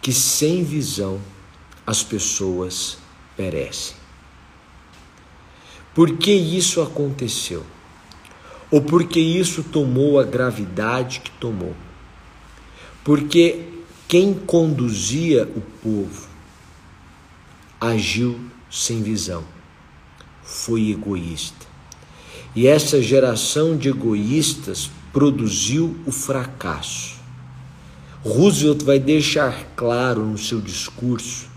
que 0.00 0.12
sem 0.12 0.64
visão 0.64 1.20
as 1.86 2.02
pessoas 2.02 2.98
perecem. 3.36 3.96
Por 5.94 6.16
que 6.16 6.32
isso 6.32 6.80
aconteceu? 6.80 7.64
Ou 8.70 8.80
por 8.80 9.04
que 9.04 9.20
isso 9.20 9.62
tomou 9.62 10.18
a 10.18 10.24
gravidade 10.24 11.20
que 11.20 11.30
tomou? 11.32 11.74
Porque 13.04 13.71
quem 14.12 14.34
conduzia 14.34 15.44
o 15.56 15.62
povo 15.82 16.28
agiu 17.80 18.38
sem 18.70 19.02
visão, 19.02 19.42
foi 20.42 20.90
egoísta. 20.90 21.66
E 22.54 22.66
essa 22.66 23.00
geração 23.00 23.74
de 23.74 23.88
egoístas 23.88 24.90
produziu 25.14 25.96
o 26.04 26.12
fracasso. 26.12 27.14
Roosevelt 28.22 28.84
vai 28.84 28.98
deixar 28.98 29.68
claro 29.74 30.26
no 30.26 30.36
seu 30.36 30.60
discurso 30.60 31.48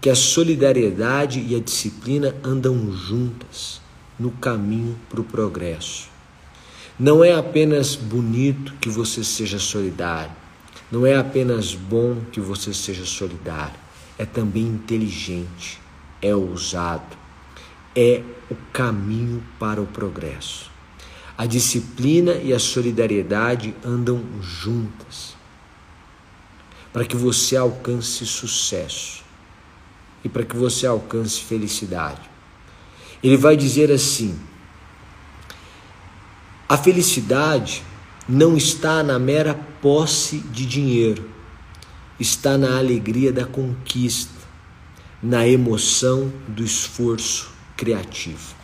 que 0.00 0.08
a 0.08 0.14
solidariedade 0.14 1.44
e 1.46 1.54
a 1.54 1.60
disciplina 1.60 2.34
andam 2.42 2.90
juntas 2.92 3.78
no 4.18 4.30
caminho 4.30 4.98
para 5.10 5.20
o 5.20 5.24
progresso. 5.24 6.08
Não 6.98 7.22
é 7.22 7.34
apenas 7.34 7.94
bonito 7.94 8.72
que 8.80 8.88
você 8.88 9.22
seja 9.22 9.58
solidário, 9.58 10.40
não 10.90 11.06
é 11.06 11.16
apenas 11.16 11.74
bom 11.74 12.20
que 12.32 12.40
você 12.40 12.74
seja 12.74 13.04
solidário, 13.04 13.78
é 14.18 14.26
também 14.26 14.64
inteligente, 14.64 15.80
é 16.20 16.34
ousado, 16.34 17.16
é 17.94 18.22
o 18.50 18.56
caminho 18.72 19.42
para 19.58 19.80
o 19.80 19.86
progresso. 19.86 20.70
A 21.38 21.46
disciplina 21.46 22.34
e 22.34 22.52
a 22.52 22.58
solidariedade 22.58 23.74
andam 23.84 24.22
juntas 24.42 25.36
para 26.92 27.04
que 27.04 27.16
você 27.16 27.56
alcance 27.56 28.26
sucesso 28.26 29.22
e 30.24 30.28
para 30.28 30.44
que 30.44 30.56
você 30.56 30.86
alcance 30.86 31.40
felicidade. 31.40 32.28
Ele 33.22 33.36
vai 33.36 33.56
dizer 33.56 33.90
assim: 33.90 34.38
a 36.68 36.76
felicidade 36.76 37.82
não 38.30 38.56
está 38.56 39.02
na 39.02 39.18
mera 39.18 39.54
posse 39.82 40.38
de 40.38 40.64
dinheiro, 40.64 41.28
está 42.18 42.56
na 42.56 42.78
alegria 42.78 43.32
da 43.32 43.44
conquista, 43.44 44.38
na 45.20 45.48
emoção 45.48 46.32
do 46.46 46.62
esforço 46.62 47.50
criativo. 47.76 48.54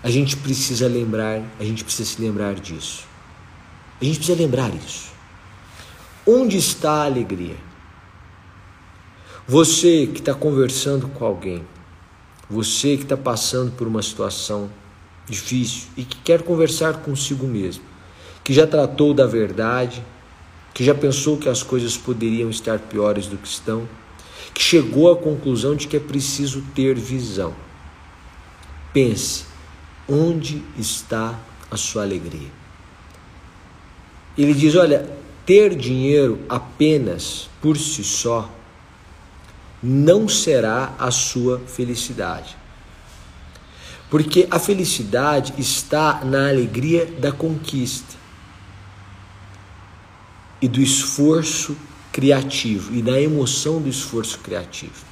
A 0.00 0.08
gente 0.10 0.36
precisa 0.36 0.86
lembrar, 0.86 1.42
a 1.58 1.64
gente 1.64 1.82
precisa 1.82 2.08
se 2.08 2.22
lembrar 2.22 2.54
disso. 2.54 3.02
A 4.00 4.04
gente 4.04 4.18
precisa 4.18 4.38
lembrar 4.38 4.72
isso. 4.72 5.10
Onde 6.24 6.56
está 6.56 7.02
a 7.02 7.04
alegria? 7.06 7.56
Você 9.48 10.06
que 10.06 10.20
está 10.20 10.34
conversando 10.34 11.08
com 11.08 11.24
alguém, 11.24 11.64
você 12.48 12.96
que 12.96 13.02
está 13.02 13.16
passando 13.16 13.72
por 13.72 13.88
uma 13.88 14.02
situação 14.02 14.70
difícil 15.28 15.88
e 15.96 16.04
que 16.04 16.16
quer 16.18 16.44
conversar 16.44 16.98
consigo 16.98 17.44
mesmo 17.44 17.95
que 18.46 18.52
já 18.52 18.64
tratou 18.64 19.12
da 19.12 19.26
verdade, 19.26 20.00
que 20.72 20.84
já 20.84 20.94
pensou 20.94 21.36
que 21.36 21.48
as 21.48 21.64
coisas 21.64 21.96
poderiam 21.96 22.48
estar 22.48 22.78
piores 22.78 23.26
do 23.26 23.36
que 23.36 23.48
estão, 23.48 23.88
que 24.54 24.62
chegou 24.62 25.10
à 25.10 25.16
conclusão 25.16 25.74
de 25.74 25.88
que 25.88 25.96
é 25.96 25.98
preciso 25.98 26.62
ter 26.72 26.94
visão. 26.94 27.52
Pense, 28.92 29.46
onde 30.08 30.62
está 30.78 31.36
a 31.68 31.76
sua 31.76 32.04
alegria? 32.04 32.48
Ele 34.38 34.54
diz: 34.54 34.76
olha, 34.76 35.04
ter 35.44 35.74
dinheiro 35.74 36.38
apenas 36.48 37.50
por 37.60 37.76
si 37.76 38.04
só 38.04 38.48
não 39.82 40.28
será 40.28 40.94
a 41.00 41.10
sua 41.10 41.58
felicidade. 41.66 42.56
Porque 44.08 44.46
a 44.48 44.60
felicidade 44.60 45.52
está 45.58 46.24
na 46.24 46.48
alegria 46.48 47.06
da 47.06 47.32
conquista. 47.32 48.25
E 50.60 50.68
do 50.68 50.80
esforço 50.80 51.76
criativo 52.12 52.94
e 52.94 53.02
da 53.02 53.20
emoção 53.20 53.80
do 53.80 53.88
esforço 53.88 54.38
criativo. 54.38 55.04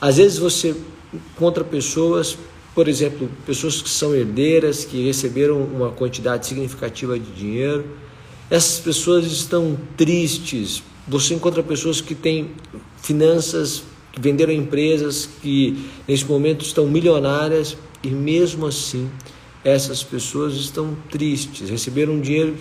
Às 0.00 0.16
vezes 0.16 0.38
você 0.38 0.74
encontra 1.12 1.62
pessoas, 1.62 2.36
por 2.74 2.88
exemplo, 2.88 3.30
pessoas 3.46 3.80
que 3.80 3.88
são 3.88 4.14
herdeiras, 4.14 4.84
que 4.84 5.04
receberam 5.04 5.62
uma 5.62 5.90
quantidade 5.90 6.46
significativa 6.46 7.18
de 7.18 7.30
dinheiro. 7.30 7.86
Essas 8.50 8.80
pessoas 8.80 9.24
estão 9.26 9.78
tristes. 9.96 10.82
Você 11.06 11.34
encontra 11.34 11.62
pessoas 11.62 12.00
que 12.00 12.14
têm 12.14 12.50
finanças, 13.00 13.84
que 14.12 14.20
venderam 14.20 14.52
empresas, 14.52 15.28
que 15.40 15.88
nesse 16.06 16.24
momento 16.24 16.64
estão 16.64 16.86
milionárias 16.86 17.76
e 18.02 18.08
mesmo 18.08 18.66
assim 18.66 19.08
essas 19.64 20.02
pessoas 20.02 20.54
estão 20.54 20.94
tristes, 21.10 21.70
receberam 21.70 22.20
dinheiro 22.20 22.54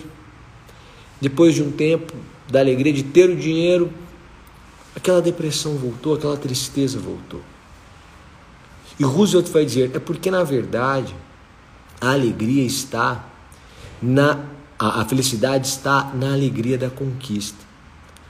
depois 1.19 1.55
de 1.55 1.63
um 1.63 1.71
tempo 1.71 2.13
da 2.49 2.59
alegria 2.59 2.93
de 2.93 3.03
ter 3.03 3.29
o 3.29 3.35
dinheiro, 3.35 3.91
aquela 4.95 5.21
depressão 5.21 5.75
voltou, 5.75 6.15
aquela 6.15 6.37
tristeza 6.37 6.99
voltou. 6.99 7.41
E 8.99 9.03
Roosevelt 9.03 9.49
vai 9.49 9.65
dizer: 9.65 9.91
é 9.95 9.99
porque 9.99 10.29
na 10.29 10.43
verdade 10.43 11.15
a 11.99 12.11
alegria 12.11 12.63
está 12.63 13.27
na 14.01 14.53
a, 14.77 15.01
a 15.01 15.05
felicidade 15.05 15.67
está 15.67 16.11
na 16.13 16.33
alegria 16.33 16.77
da 16.77 16.89
conquista. 16.89 17.63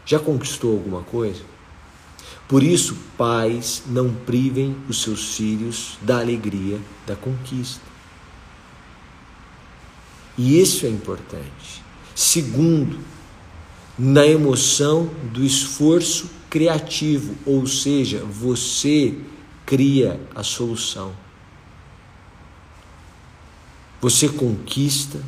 Já 0.06 0.20
conquistou 0.20 0.74
alguma 0.74 1.02
coisa? 1.02 1.42
Por 2.48 2.62
isso, 2.62 2.98
pais 3.18 3.84
não 3.88 4.14
privem 4.14 4.76
os 4.88 5.02
seus 5.02 5.36
filhos 5.36 5.98
da 6.02 6.20
alegria 6.20 6.80
da 7.08 7.16
conquista. 7.16 7.82
E 10.38 10.60
isso 10.60 10.86
é 10.86 10.90
importante. 10.90 11.83
Segundo, 12.16 13.00
na 13.98 14.26
emoção 14.26 15.10
do 15.32 15.44
esforço 15.44 16.30
criativo, 16.50 17.36
ou 17.46 17.66
seja, 17.66 18.24
você 18.24 19.18
cria 19.66 20.20
a 20.36 20.44
solução. 20.44 21.14
Você 24.02 24.28
conquista 24.28 25.24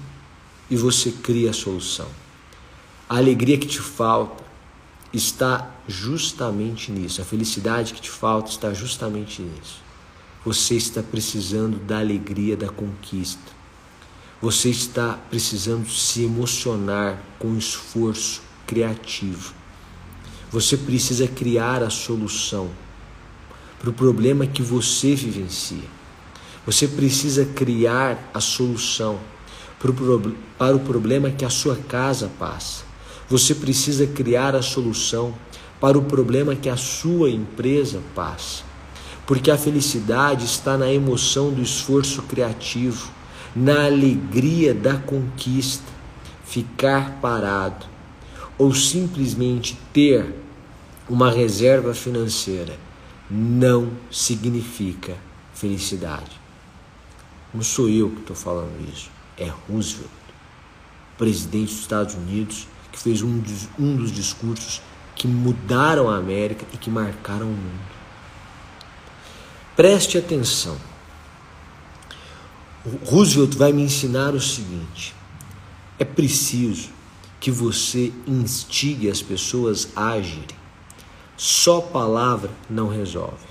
e 0.69 0.75
você 0.75 1.11
cria 1.11 1.51
a 1.51 1.53
solução. 1.53 2.07
A 3.07 3.17
alegria 3.17 3.57
que 3.57 3.67
te 3.67 3.79
falta 3.79 4.43
está 5.13 5.71
justamente 5.87 6.91
nisso. 6.91 7.21
A 7.21 7.25
felicidade 7.25 7.93
que 7.93 8.01
te 8.01 8.09
falta 8.09 8.49
está 8.49 8.73
justamente 8.73 9.41
nisso. 9.41 9.81
Você 10.43 10.75
está 10.75 11.01
precisando 11.01 11.79
da 11.79 11.99
alegria 11.99 12.57
da 12.57 12.67
conquista. 12.67 13.54
Você 14.45 14.69
está 14.69 15.17
precisando 15.27 15.89
se 15.89 16.21
emocionar 16.21 17.19
com 17.39 17.57
esforço 17.57 18.43
criativo. 18.67 19.55
Você 20.51 20.77
precisa 20.77 21.27
criar 21.27 21.81
a 21.81 21.89
solução 21.89 22.69
para 23.79 23.89
o 23.89 23.93
problema 23.93 24.45
que 24.45 24.61
você 24.61 25.15
vivencia. 25.15 25.89
Você 26.63 26.87
precisa 26.87 27.43
criar 27.43 28.29
a 28.35 28.39
solução 28.39 29.19
para 29.79 30.75
o 30.75 30.79
problema 30.79 31.31
que 31.31 31.43
a 31.43 31.49
sua 31.49 31.75
casa 31.75 32.29
passa. 32.37 32.83
Você 33.27 33.55
precisa 33.55 34.05
criar 34.05 34.55
a 34.55 34.61
solução 34.61 35.33
para 35.81 35.97
o 35.97 36.03
problema 36.03 36.55
que 36.55 36.69
a 36.69 36.77
sua 36.77 37.31
empresa 37.31 37.99
passa. 38.13 38.63
Porque 39.25 39.49
a 39.49 39.57
felicidade 39.57 40.45
está 40.45 40.77
na 40.77 40.93
emoção 40.93 41.51
do 41.51 41.63
esforço 41.63 42.21
criativo 42.21 43.14
na 43.55 43.85
alegria 43.85 44.73
da 44.73 44.97
conquista, 44.97 45.91
ficar 46.43 47.19
parado 47.21 47.85
ou 48.57 48.73
simplesmente 48.73 49.77
ter 49.93 50.35
uma 51.09 51.31
reserva 51.31 51.93
financeira 51.93 52.77
não 53.29 53.91
significa 54.11 55.15
felicidade. 55.53 56.39
Não 57.53 57.63
sou 57.63 57.89
eu 57.89 58.09
que 58.09 58.19
estou 58.19 58.35
falando 58.35 58.87
isso, 58.93 59.09
é 59.37 59.49
Roosevelt, 59.69 60.09
presidente 61.17 61.71
dos 61.71 61.79
Estados 61.79 62.15
Unidos, 62.15 62.67
que 62.91 62.99
fez 62.99 63.21
um 63.21 63.39
dos, 63.39 63.69
um 63.79 63.95
dos 63.95 64.11
discursos 64.11 64.81
que 65.15 65.27
mudaram 65.27 66.09
a 66.09 66.17
América 66.17 66.65
e 66.73 66.77
que 66.77 66.89
marcaram 66.89 67.45
o 67.45 67.49
mundo. 67.49 67.95
Preste 69.75 70.17
atenção. 70.17 70.77
Roosevelt 73.05 73.55
vai 73.55 73.73
me 73.73 73.81
ensinar 73.81 74.35
o 74.35 74.41
seguinte: 74.41 75.15
é 75.97 76.05
preciso 76.05 76.89
que 77.39 77.49
você 77.49 78.11
instigue 78.27 79.09
as 79.09 79.21
pessoas 79.21 79.89
a 79.95 80.11
agirem. 80.11 80.55
Só 81.37 81.81
palavra 81.81 82.51
não 82.69 82.87
resolve. 82.87 83.45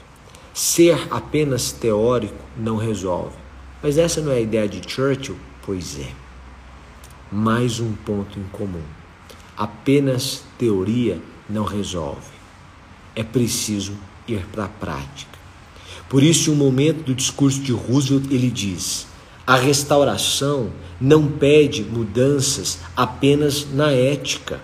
Ser 0.52 1.08
apenas 1.10 1.72
teórico 1.72 2.44
não 2.56 2.76
resolve. 2.76 3.36
Mas 3.82 3.98
essa 3.98 4.20
não 4.20 4.30
é 4.30 4.36
a 4.36 4.40
ideia 4.40 4.68
de 4.68 4.80
Churchill? 4.88 5.36
Pois 5.66 5.98
é. 5.98 6.10
Mais 7.30 7.80
um 7.80 7.92
ponto 7.92 8.38
em 8.38 8.44
comum. 8.44 8.82
Apenas 9.56 10.42
teoria 10.56 11.20
não 11.48 11.64
resolve. 11.64 12.32
É 13.16 13.22
preciso 13.22 13.94
ir 14.26 14.46
para 14.46 14.64
a 14.66 14.68
prática. 14.68 15.38
Por 16.08 16.22
isso, 16.22 16.50
no 16.50 16.56
momento 16.56 17.04
do 17.04 17.14
discurso 17.14 17.60
de 17.60 17.72
Roosevelt, 17.72 18.30
ele 18.30 18.50
diz: 18.50 19.06
a 19.46 19.56
restauração 19.56 20.70
não 21.00 21.26
pede 21.26 21.82
mudanças 21.82 22.78
apenas 22.96 23.66
na 23.72 23.92
ética. 23.92 24.60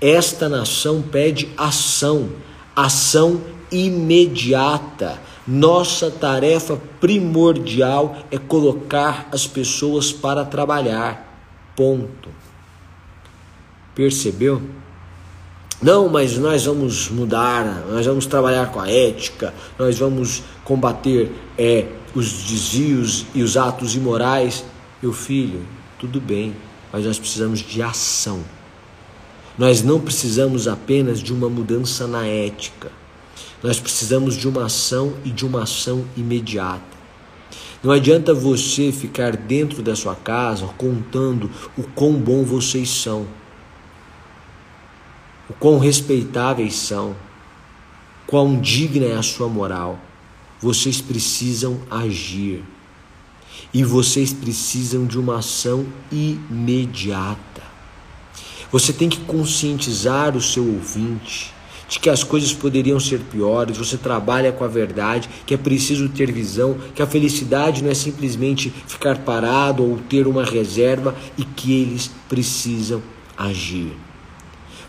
Esta 0.00 0.48
nação 0.48 1.02
pede 1.02 1.48
ação, 1.56 2.30
ação 2.76 3.40
imediata. 3.70 5.18
Nossa 5.46 6.10
tarefa 6.10 6.80
primordial 7.00 8.16
é 8.30 8.38
colocar 8.38 9.28
as 9.32 9.46
pessoas 9.46 10.12
para 10.12 10.44
trabalhar. 10.44 11.32
Ponto. 11.76 12.30
Percebeu? 13.94 14.62
Não, 15.82 16.08
mas 16.08 16.38
nós 16.38 16.64
vamos 16.64 17.10
mudar, 17.10 17.84
nós 17.90 18.06
vamos 18.06 18.26
trabalhar 18.26 18.70
com 18.70 18.80
a 18.80 18.90
ética, 18.90 19.52
nós 19.78 19.98
vamos 19.98 20.42
combater 20.64 21.30
é, 21.58 21.86
os 22.14 22.44
desvios 22.44 23.26
e 23.34 23.42
os 23.42 23.56
atos 23.56 23.94
imorais. 23.94 24.64
Meu 25.02 25.12
filho, 25.12 25.66
tudo 25.98 26.20
bem, 26.20 26.54
mas 26.92 27.04
nós 27.04 27.18
precisamos 27.18 27.60
de 27.60 27.82
ação. 27.82 28.42
Nós 29.58 29.82
não 29.82 30.00
precisamos 30.00 30.66
apenas 30.66 31.20
de 31.20 31.32
uma 31.32 31.48
mudança 31.48 32.06
na 32.06 32.26
ética. 32.26 32.90
Nós 33.62 33.78
precisamos 33.78 34.36
de 34.36 34.48
uma 34.48 34.66
ação 34.66 35.14
e 35.24 35.30
de 35.30 35.46
uma 35.46 35.62
ação 35.62 36.04
imediata. 36.16 36.94
Não 37.82 37.92
adianta 37.92 38.32
você 38.32 38.90
ficar 38.90 39.36
dentro 39.36 39.82
da 39.82 39.94
sua 39.94 40.14
casa 40.14 40.66
contando 40.78 41.50
o 41.76 41.82
quão 41.82 42.14
bom 42.14 42.42
vocês 42.42 42.88
são, 42.88 43.26
o 45.50 45.52
quão 45.52 45.78
respeitáveis 45.78 46.74
são, 46.74 47.14
quão 48.26 48.58
digna 48.58 49.04
é 49.04 49.16
a 49.16 49.22
sua 49.22 49.48
moral. 49.48 49.98
Vocês 50.64 50.98
precisam 50.98 51.78
agir. 51.90 52.64
E 53.74 53.84
vocês 53.84 54.32
precisam 54.32 55.04
de 55.04 55.18
uma 55.18 55.40
ação 55.40 55.84
imediata. 56.10 57.62
Você 58.72 58.90
tem 58.90 59.10
que 59.10 59.20
conscientizar 59.20 60.34
o 60.34 60.40
seu 60.40 60.66
ouvinte 60.66 61.52
de 61.86 62.00
que 62.00 62.08
as 62.08 62.24
coisas 62.24 62.54
poderiam 62.54 62.98
ser 62.98 63.20
piores, 63.20 63.76
você 63.76 63.98
trabalha 63.98 64.52
com 64.52 64.64
a 64.64 64.66
verdade, 64.66 65.28
que 65.44 65.52
é 65.52 65.58
preciso 65.58 66.08
ter 66.08 66.32
visão, 66.32 66.78
que 66.94 67.02
a 67.02 67.06
felicidade 67.06 67.82
não 67.82 67.90
é 67.90 67.94
simplesmente 67.94 68.72
ficar 68.86 69.18
parado 69.18 69.84
ou 69.84 69.98
ter 69.98 70.26
uma 70.26 70.46
reserva 70.46 71.14
e 71.36 71.44
que 71.44 71.74
eles 71.74 72.10
precisam 72.26 73.02
agir. 73.36 73.92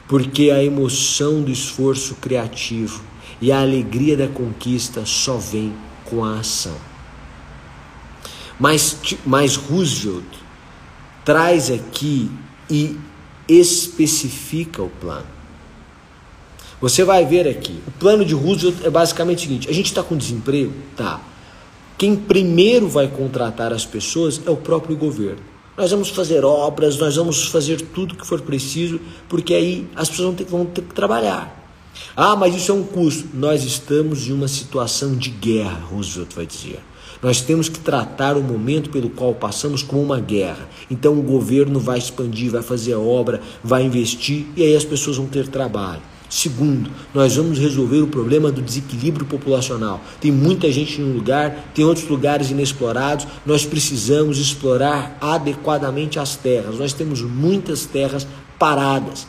Porque 0.08 0.52
a 0.52 0.64
emoção 0.64 1.42
do 1.42 1.52
esforço 1.52 2.16
criativo 2.16 3.04
e 3.42 3.52
a 3.52 3.62
alegria 3.62 4.16
da 4.16 4.28
conquista 4.28 5.06
só 5.06 5.38
vem 5.38 5.74
com 6.06 6.24
a 6.24 6.40
ação. 6.40 6.76
Mas, 8.60 8.98
mas 9.26 9.56
Roosevelt 9.56 10.26
traz 11.24 11.70
aqui 11.70 12.32
e 12.70 12.98
especifica 13.48 14.82
o 14.82 14.90
plano. 14.90 15.36
Você 16.82 17.04
vai 17.04 17.26
ver 17.26 17.48
aqui, 17.48 17.82
o 17.88 17.92
plano 17.92 18.24
de 18.26 18.34
Roosevelt 18.34 18.86
é 18.86 18.90
basicamente 18.90 19.40
o 19.40 19.42
seguinte: 19.42 19.70
a 19.70 19.74
gente 19.74 19.88
está 19.88 20.04
com 20.04 20.16
desemprego? 20.16 20.74
Tá. 20.96 21.22
Quem 21.98 22.16
primeiro 22.16 22.88
vai 22.88 23.08
contratar 23.08 23.72
as 23.72 23.86
pessoas 23.86 24.42
é 24.46 24.50
o 24.50 24.58
próprio 24.58 24.98
governo. 24.98 25.42
Nós 25.78 25.92
vamos 25.92 26.10
fazer 26.10 26.44
obras, 26.44 26.98
nós 26.98 27.16
vamos 27.16 27.48
fazer 27.48 27.82
tudo 27.82 28.16
que 28.16 28.26
for 28.26 28.42
preciso, 28.42 29.00
porque 29.28 29.54
aí 29.54 29.88
as 29.96 30.10
pessoas 30.10 30.28
vão 30.28 30.36
ter, 30.36 30.44
vão 30.46 30.66
ter 30.66 30.82
que 30.82 30.94
trabalhar. 30.94 31.65
Ah, 32.16 32.36
mas 32.36 32.56
isso 32.56 32.72
é 32.72 32.76
um 32.76 32.84
custo. 32.84 33.30
Nós 33.34 33.64
estamos 33.64 34.28
em 34.28 34.32
uma 34.32 34.48
situação 34.48 35.16
de 35.16 35.30
guerra, 35.30 35.82
Roosevelt 35.90 36.34
vai 36.34 36.46
dizer. 36.46 36.80
Nós 37.22 37.42
temos 37.42 37.70
que 37.70 37.80
tratar 37.80 38.38
o 38.38 38.44
momento 38.44 38.90
pelo 38.90 39.10
qual 39.10 39.34
passamos 39.34 39.82
como 39.82 40.02
uma 40.02 40.20
guerra. 40.20 40.70
Então 40.92 41.18
o 41.18 41.24
governo 41.24 41.80
vai 41.80 41.98
expandir, 41.98 42.52
vai 42.52 42.62
fazer 42.62 42.96
obra, 42.96 43.42
vai 43.64 43.84
investir 43.84 44.46
e 44.56 44.64
aí 44.64 44.76
as 44.76 44.86
pessoas 44.86 45.18
vão 45.18 45.26
ter 45.26 45.48
trabalho. 45.48 46.02
Segundo, 46.30 46.90
nós 47.14 47.36
vamos 47.36 47.60
resolver 47.60 48.02
o 48.02 48.08
problema 48.08 48.52
do 48.52 48.62
desequilíbrio 48.62 49.26
populacional. 49.26 50.02
Tem 50.20 50.32
muita 50.32 50.72
gente 50.72 51.00
em 51.00 51.04
um 51.04 51.14
lugar, 51.14 51.72
tem 51.74 51.86
outros 51.86 52.08
lugares 52.08 52.50
inexplorados. 52.50 53.28
Nós 53.46 53.66
precisamos 53.66 54.40
explorar 54.40 55.18
adequadamente 55.22 56.20
as 56.20 56.36
terras. 56.36 56.78
Nós 56.78 56.94
temos 56.94 57.22
muitas 57.22 57.86
terras 57.86 58.28
paradas. 58.58 59.28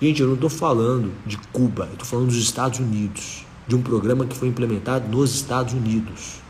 Gente, 0.00 0.20
eu 0.20 0.26
não 0.26 0.34
estou 0.34 0.50
falando 0.50 1.12
de 1.24 1.38
Cuba, 1.52 1.84
eu 1.86 1.92
estou 1.92 2.06
falando 2.06 2.26
dos 2.26 2.36
Estados 2.36 2.80
Unidos, 2.80 3.46
de 3.66 3.76
um 3.76 3.82
programa 3.82 4.26
que 4.26 4.36
foi 4.36 4.48
implementado 4.48 5.08
nos 5.08 5.34
Estados 5.34 5.72
Unidos. 5.72 6.42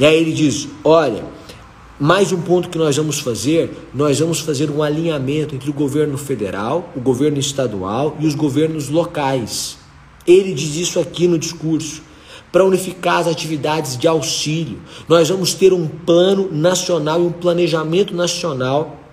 E 0.00 0.04
aí 0.04 0.16
ele 0.16 0.32
diz: 0.32 0.66
olha, 0.82 1.24
mais 2.00 2.32
um 2.32 2.40
ponto 2.40 2.70
que 2.70 2.78
nós 2.78 2.96
vamos 2.96 3.20
fazer, 3.20 3.88
nós 3.94 4.18
vamos 4.18 4.40
fazer 4.40 4.70
um 4.70 4.82
alinhamento 4.82 5.54
entre 5.54 5.68
o 5.68 5.74
governo 5.74 6.16
federal, 6.16 6.90
o 6.96 7.00
governo 7.00 7.38
estadual 7.38 8.16
e 8.18 8.26
os 8.26 8.34
governos 8.34 8.88
locais. 8.88 9.78
Ele 10.26 10.54
diz 10.54 10.74
isso 10.76 10.98
aqui 10.98 11.28
no 11.28 11.38
discurso. 11.38 12.02
Para 12.50 12.64
unificar 12.64 13.18
as 13.18 13.26
atividades 13.26 13.98
de 13.98 14.08
auxílio, 14.08 14.78
nós 15.08 15.28
vamos 15.28 15.52
ter 15.52 15.72
um 15.74 15.86
plano 15.86 16.50
nacional 16.50 17.20
e 17.20 17.26
um 17.26 17.32
planejamento 17.32 18.14
nacional 18.14 19.05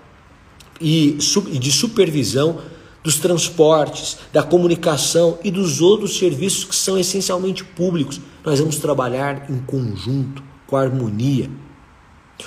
e 0.80 1.18
de 1.60 1.72
supervisão 1.72 2.60
dos 3.04 3.18
transportes, 3.18 4.18
da 4.32 4.42
comunicação 4.42 5.38
e 5.44 5.52
dos 5.52 5.82
outros 5.82 6.18
serviços 6.18 6.64
que 6.64 6.76
são 6.76 6.98
essencialmente 6.98 7.64
públicos. 7.64 8.22
Nós 8.46 8.60
vamos 8.60 8.78
trabalhar 8.78 9.50
em 9.50 9.60
conjunto, 9.60 10.42
com 10.66 10.78
harmonia. 10.78 11.50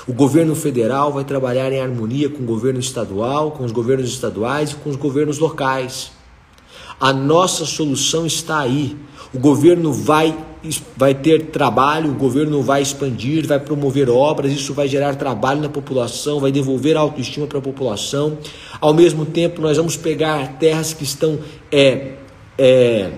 O 0.09 0.13
governo 0.13 0.55
federal 0.55 1.13
vai 1.13 1.25
trabalhar 1.25 1.71
em 1.73 1.81
harmonia 1.81 2.29
com 2.29 2.43
o 2.43 2.47
governo 2.47 2.81
estadual, 2.81 3.53
com 3.53 3.65
os 3.65 3.73
governos 3.73 4.09
estaduais 4.09 4.73
e 4.73 4.77
com 4.77 4.91
os 4.91 4.97
governos 4.97 5.39
locais. 5.39 6.11
A 6.99 7.13
nossa 7.13 7.67
solução 7.67 8.27
está 8.27 8.61
aí. 8.61 8.97
O 9.35 9.39
governo 9.39 9.93
vai, 9.93 10.37
vai 10.97 11.15
ter 11.15 11.47
trabalho, 11.47 12.11
o 12.11 12.15
governo 12.15 12.63
vai 12.63 12.83
expandir, 12.83 13.47
vai 13.47 13.59
promover 13.61 14.09
obras, 14.09 14.53
isso 14.53 14.73
vai 14.73 14.89
gerar 14.89 15.15
trabalho 15.17 15.61
na 15.61 15.69
população, 15.69 16.41
vai 16.41 16.53
devolver 16.53 16.97
autoestima 16.97 17.47
para 17.47 17.59
a 17.59 17.63
população. 17.63 18.39
Ao 18.81 18.95
mesmo 18.95 19.25
tempo, 19.25 19.61
nós 19.61 19.77
vamos 19.77 19.97
pegar 19.97 20.59
terras 20.59 20.93
que 20.93 21.05
estão 21.05 21.39
é, 21.71 22.13
é, 22.59 23.11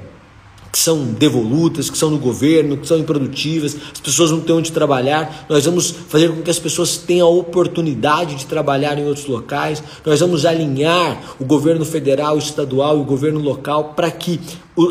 que 0.70 0.78
são 0.78 1.04
devolutas, 1.04 1.88
que 1.88 1.96
são 1.96 2.10
no 2.10 2.18
governo, 2.18 2.76
que 2.76 2.86
são 2.86 2.98
improdutivas, 2.98 3.76
as 3.92 4.00
pessoas 4.00 4.30
não 4.30 4.40
têm 4.40 4.54
onde 4.54 4.72
trabalhar. 4.72 5.46
Nós 5.48 5.64
vamos 5.64 5.90
fazer 5.90 6.28
com 6.28 6.42
que 6.42 6.50
as 6.50 6.58
pessoas 6.58 6.96
tenham 6.96 7.26
a 7.26 7.30
oportunidade 7.30 8.34
de 8.34 8.46
trabalhar 8.46 8.98
em 8.98 9.06
outros 9.06 9.26
locais. 9.26 9.82
Nós 10.04 10.20
vamos 10.20 10.44
alinhar 10.44 11.36
o 11.40 11.44
governo 11.44 11.84
federal, 11.84 12.36
estadual 12.36 12.98
e 12.98 13.00
o 13.00 13.04
governo 13.04 13.40
local 13.40 13.94
para 13.94 14.10
que 14.10 14.40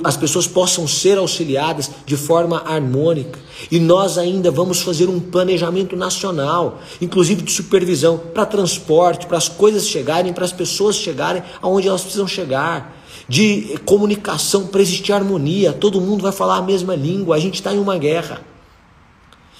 as 0.03 0.17
pessoas 0.17 0.47
possam 0.47 0.85
ser 0.87 1.17
auxiliadas 1.17 1.89
de 2.05 2.17
forma 2.17 2.63
harmônica. 2.65 3.39
E 3.71 3.79
nós 3.79 4.17
ainda 4.17 4.51
vamos 4.51 4.81
fazer 4.81 5.07
um 5.07 5.19
planejamento 5.19 5.95
nacional, 5.95 6.81
inclusive 6.99 7.41
de 7.41 7.51
supervisão 7.51 8.17
para 8.17 8.45
transporte, 8.45 9.27
para 9.27 9.37
as 9.37 9.47
coisas 9.47 9.87
chegarem, 9.87 10.33
para 10.33 10.43
as 10.43 10.51
pessoas 10.51 10.97
chegarem 10.97 11.41
aonde 11.61 11.87
elas 11.87 12.01
precisam 12.01 12.27
chegar 12.27 12.96
de 13.27 13.77
comunicação 13.85 14.67
para 14.67 14.81
existir 14.81 15.11
harmonia, 15.11 15.73
todo 15.73 15.99
mundo 15.99 16.21
vai 16.21 16.31
falar 16.31 16.57
a 16.57 16.61
mesma 16.61 16.95
língua, 16.95 17.35
a 17.35 17.39
gente 17.39 17.55
está 17.55 17.73
em 17.73 17.79
uma 17.79 17.97
guerra. 17.97 18.41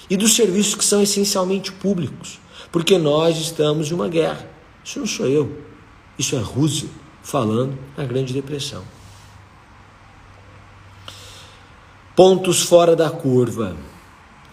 E 0.08 0.16
dos 0.16 0.34
serviços 0.34 0.74
que 0.74 0.84
são 0.84 1.02
essencialmente 1.02 1.70
públicos, 1.70 2.40
porque 2.72 2.96
nós 2.96 3.36
estamos 3.36 3.90
em 3.90 3.94
uma 3.94 4.08
guerra. 4.08 4.48
Isso 4.82 4.98
não 4.98 5.06
sou 5.06 5.26
eu, 5.26 5.58
isso 6.18 6.34
é 6.34 6.38
Roosevelt 6.38 6.92
falando 7.22 7.78
na 7.96 8.04
Grande 8.04 8.32
Depressão. 8.32 8.82
Pontos 12.16 12.62
fora 12.62 12.96
da 12.96 13.10
curva 13.10 13.76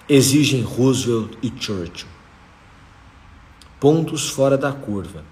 exigem 0.07 0.61
Roosevelt 0.61 1.37
e 1.41 1.51
Churchill. 1.57 2.07
Pontos 3.79 4.29
fora 4.29 4.57
da 4.57 4.71
curva 4.71 5.23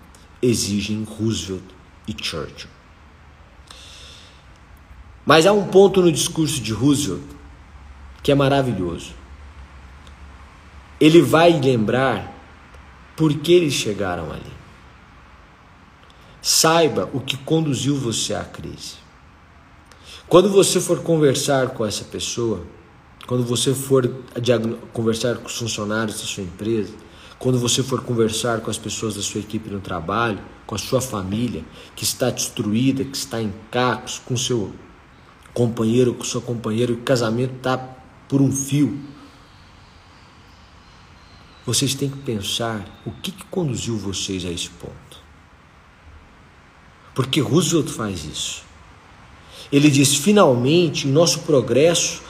exigem 0.42 1.04
Roosevelt 1.04 1.64
e 2.08 2.16
Churchill. 2.20 2.73
Mas 5.26 5.46
há 5.46 5.54
um 5.54 5.68
ponto 5.68 6.02
no 6.02 6.12
discurso 6.12 6.62
de 6.62 6.74
Roosevelt 6.74 7.24
que 8.22 8.32
é 8.32 8.36
maravilhoso. 8.36 9.12
Ele 11.00 11.22
vai 11.22 11.52
lembrar 11.60 12.34
por 13.16 13.34
que 13.34 13.52
eles 13.52 13.74
chegaram 13.74 14.32
ali. 14.32 14.54
Saiba 16.42 17.10
o 17.14 17.20
que 17.20 17.38
conduziu 17.38 17.96
você 17.96 18.34
à 18.34 18.44
crise. 18.44 18.96
Quando 20.28 20.50
você 20.50 20.80
for 20.80 21.02
conversar 21.02 21.70
com 21.70 21.86
essa 21.86 22.06
pessoa, 22.06 22.66
quando 23.28 23.44
você 23.44 23.74
for 23.74 24.10
conversar 24.92 25.38
com 25.38 25.48
os 25.48 25.58
funcionários 25.58 26.20
da 26.20 26.26
sua 26.26 26.44
empresa, 26.44 26.94
quando 27.38 27.60
você 27.60 27.84
for 27.84 28.02
conversar 28.02 28.62
com 28.62 28.72
as 28.72 28.78
pessoas 28.78 29.16
da 29.16 29.22
sua 29.22 29.42
equipe 29.42 29.70
no 29.70 29.82
trabalho, 29.82 30.40
com 30.66 30.76
a 30.76 30.78
sua 30.78 31.02
família 31.02 31.64
que 31.96 32.04
está 32.04 32.30
destruída, 32.30 33.04
que 33.04 33.18
está 33.18 33.42
em 33.42 33.54
cacos, 33.70 34.22
com 34.26 34.36
seu 34.38 34.74
companheiro, 35.54 36.14
com 36.14 36.24
sua 36.24 36.42
companheira, 36.42 36.92
o 36.92 36.98
casamento 36.98 37.56
está 37.56 37.78
por 38.28 38.42
um 38.42 38.52
fio. 38.52 39.00
Vocês 41.66 41.94
têm 41.94 42.10
que 42.10 42.18
pensar 42.18 42.86
o 43.06 43.12
que, 43.12 43.32
que 43.32 43.46
conduziu 43.46 43.98
vocês 43.98 44.44
a 44.44 44.50
esse 44.50 44.70
ponto. 44.70 45.24
Porque 47.16 47.40
Roosevelt 47.40 47.90
faz 47.90 48.26
isso. 48.26 48.64
Ele 49.72 49.90
diz: 49.90 50.16
finalmente, 50.16 51.08
em 51.08 51.12
nosso 51.12 51.40
progresso 51.40 52.22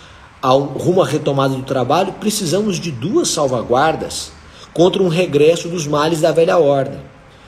ao, 0.42 0.60
rumo 0.62 1.02
à 1.02 1.08
retomada 1.08 1.56
do 1.56 1.64
trabalho, 1.64 2.14
precisamos 2.14 2.80
de 2.80 2.92
duas 2.92 3.30
salvaguardas 3.30 4.32
contra 4.74 5.02
um 5.02 5.08
regresso 5.08 5.70
dos 5.70 5.88
males 5.88 6.22
da 6.22 6.32
velha 6.32 6.58
ordem. 6.58 7.00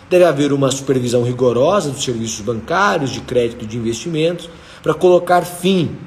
Deve 0.10 0.24
haver 0.24 0.54
uma 0.54 0.72
supervisão 0.72 1.24
rigorosa 1.24 1.90
dos 1.90 2.04
serviços 2.04 2.42
bancários, 2.42 3.12
de 3.12 3.22
crédito 3.22 3.64
e 3.64 3.68
de 3.68 3.78
investimentos 3.78 4.50
para 4.86 4.94
colocar 4.94 5.42
fim 5.42 5.98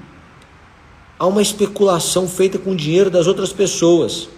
a 1.19 1.27
uma 1.27 1.43
especulação 1.43 2.29
feita 2.29 2.61
com 2.61 2.71
o 2.71 2.77
dinheiro 2.77 3.11
das 3.11 3.27
outras 3.27 3.53
pessoas. 3.53 4.29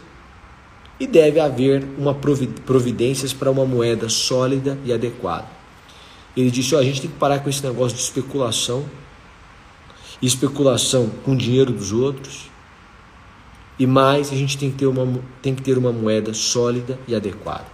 E 0.99 1.07
deve 1.07 1.39
haver 1.39 1.87
uma 1.99 2.15
providências 2.15 3.35
para 3.35 3.51
uma 3.51 3.67
moeda 3.67 4.09
sólida 4.09 4.79
e 4.83 4.95
adequada. 4.95 5.47
Ele 6.35 6.51
disse: 6.51 6.75
oh, 6.75 6.79
a 6.79 6.83
gente 6.83 7.03
tem 7.03 7.11
que 7.11 7.19
parar 7.19 7.41
com 7.41 7.51
esse 7.51 7.63
negócio 7.63 7.95
de 7.99 8.03
especulação, 8.03 8.87
especulação 10.23 11.11
com 11.23 11.33
o 11.33 11.37
dinheiro 11.37 11.71
dos 11.71 11.93
outros. 11.93 12.51
E 13.79 13.87
mais, 13.87 14.33
a 14.33 14.37
gente 14.37 14.57
tem 14.57 14.71
que 14.71 14.79
ter 14.79 14.87
uma, 14.87 15.21
tem 15.43 15.55
que 15.55 15.61
ter 15.61 15.77
uma 15.77 15.93
moeda 15.93 16.33
sólida 16.33 16.99
e 17.07 17.15
adequada. 17.15 17.67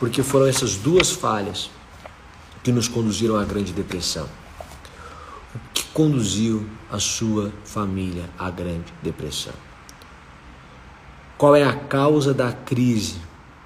Porque 0.00 0.22
foram 0.22 0.46
essas 0.46 0.76
duas 0.76 1.10
falhas 1.12 1.70
que 2.62 2.72
nos 2.72 2.88
conduziram 2.88 3.36
à 3.36 3.44
Grande 3.44 3.70
Depressão 3.70 4.26
conduziu 5.94 6.66
a 6.90 6.98
sua 6.98 7.52
família 7.64 8.28
à 8.36 8.50
Grande 8.50 8.92
Depressão? 9.00 9.54
Qual 11.38 11.54
é 11.54 11.62
a 11.62 11.72
causa 11.72 12.34
da 12.34 12.52
crise 12.52 13.16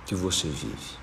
que 0.07 0.14
você 0.14 0.47
vive? 0.47 0.99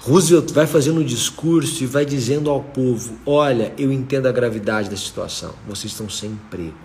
Roosevelt 0.00 0.52
vai 0.52 0.66
fazendo 0.66 1.00
um 1.00 1.04
discurso 1.04 1.82
e 1.82 1.86
vai 1.86 2.04
dizendo 2.04 2.48
ao 2.48 2.62
povo: 2.62 3.18
Olha, 3.26 3.74
eu 3.76 3.92
entendo 3.92 4.26
a 4.26 4.32
gravidade 4.32 4.88
da 4.88 4.96
situação, 4.96 5.52
vocês 5.66 5.92
estão 5.92 6.08
sem 6.08 6.30
emprego. 6.30 6.78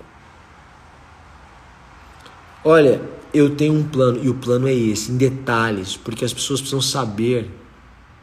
Olha, 2.65 3.01
eu 3.33 3.55
tenho 3.55 3.73
um 3.73 3.83
plano, 3.83 4.23
e 4.23 4.29
o 4.29 4.33
plano 4.33 4.67
é 4.67 4.73
esse, 4.73 5.11
em 5.11 5.17
detalhes, 5.17 5.95
porque 5.95 6.25
as 6.25 6.33
pessoas 6.33 6.61
precisam 6.61 6.81
saber 6.81 7.51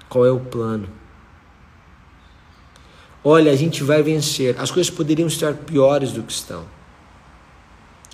qual 0.09 0.27
é 0.27 0.31
o 0.31 0.40
plano. 0.40 1.00
Olha, 3.22 3.52
a 3.52 3.56
gente 3.56 3.83
vai 3.83 4.02
vencer. 4.02 4.59
As 4.59 4.70
coisas 4.70 4.90
poderiam 4.90 5.28
estar 5.28 5.54
piores 5.54 6.12
do 6.12 6.22
que 6.22 6.33
estão. 6.33 6.66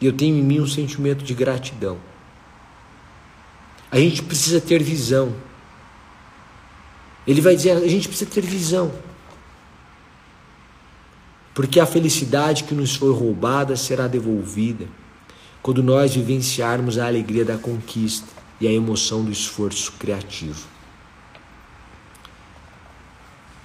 E 0.00 0.06
eu 0.06 0.12
tenho 0.12 0.36
em 0.36 0.42
mim 0.42 0.60
um 0.60 0.66
sentimento 0.66 1.24
de 1.24 1.32
gratidão. 1.32 1.98
A 3.90 3.98
gente 3.98 4.22
precisa 4.22 4.60
ter 4.60 4.82
visão. 4.82 5.34
Ele 7.26 7.40
vai 7.40 7.54
dizer: 7.54 7.70
a 7.70 7.88
gente 7.88 8.08
precisa 8.08 8.28
ter 8.28 8.42
visão. 8.42 8.92
Porque 11.54 11.80
a 11.80 11.86
felicidade 11.86 12.64
que 12.64 12.74
nos 12.74 12.96
foi 12.96 13.12
roubada 13.12 13.76
será 13.76 14.06
devolvida 14.06 14.86
quando 15.62 15.82
nós 15.82 16.14
vivenciarmos 16.14 16.98
a 16.98 17.06
alegria 17.06 17.44
da 17.44 17.56
conquista 17.56 18.28
e 18.60 18.68
a 18.68 18.72
emoção 18.72 19.24
do 19.24 19.32
esforço 19.32 19.92
criativo. 19.92 20.66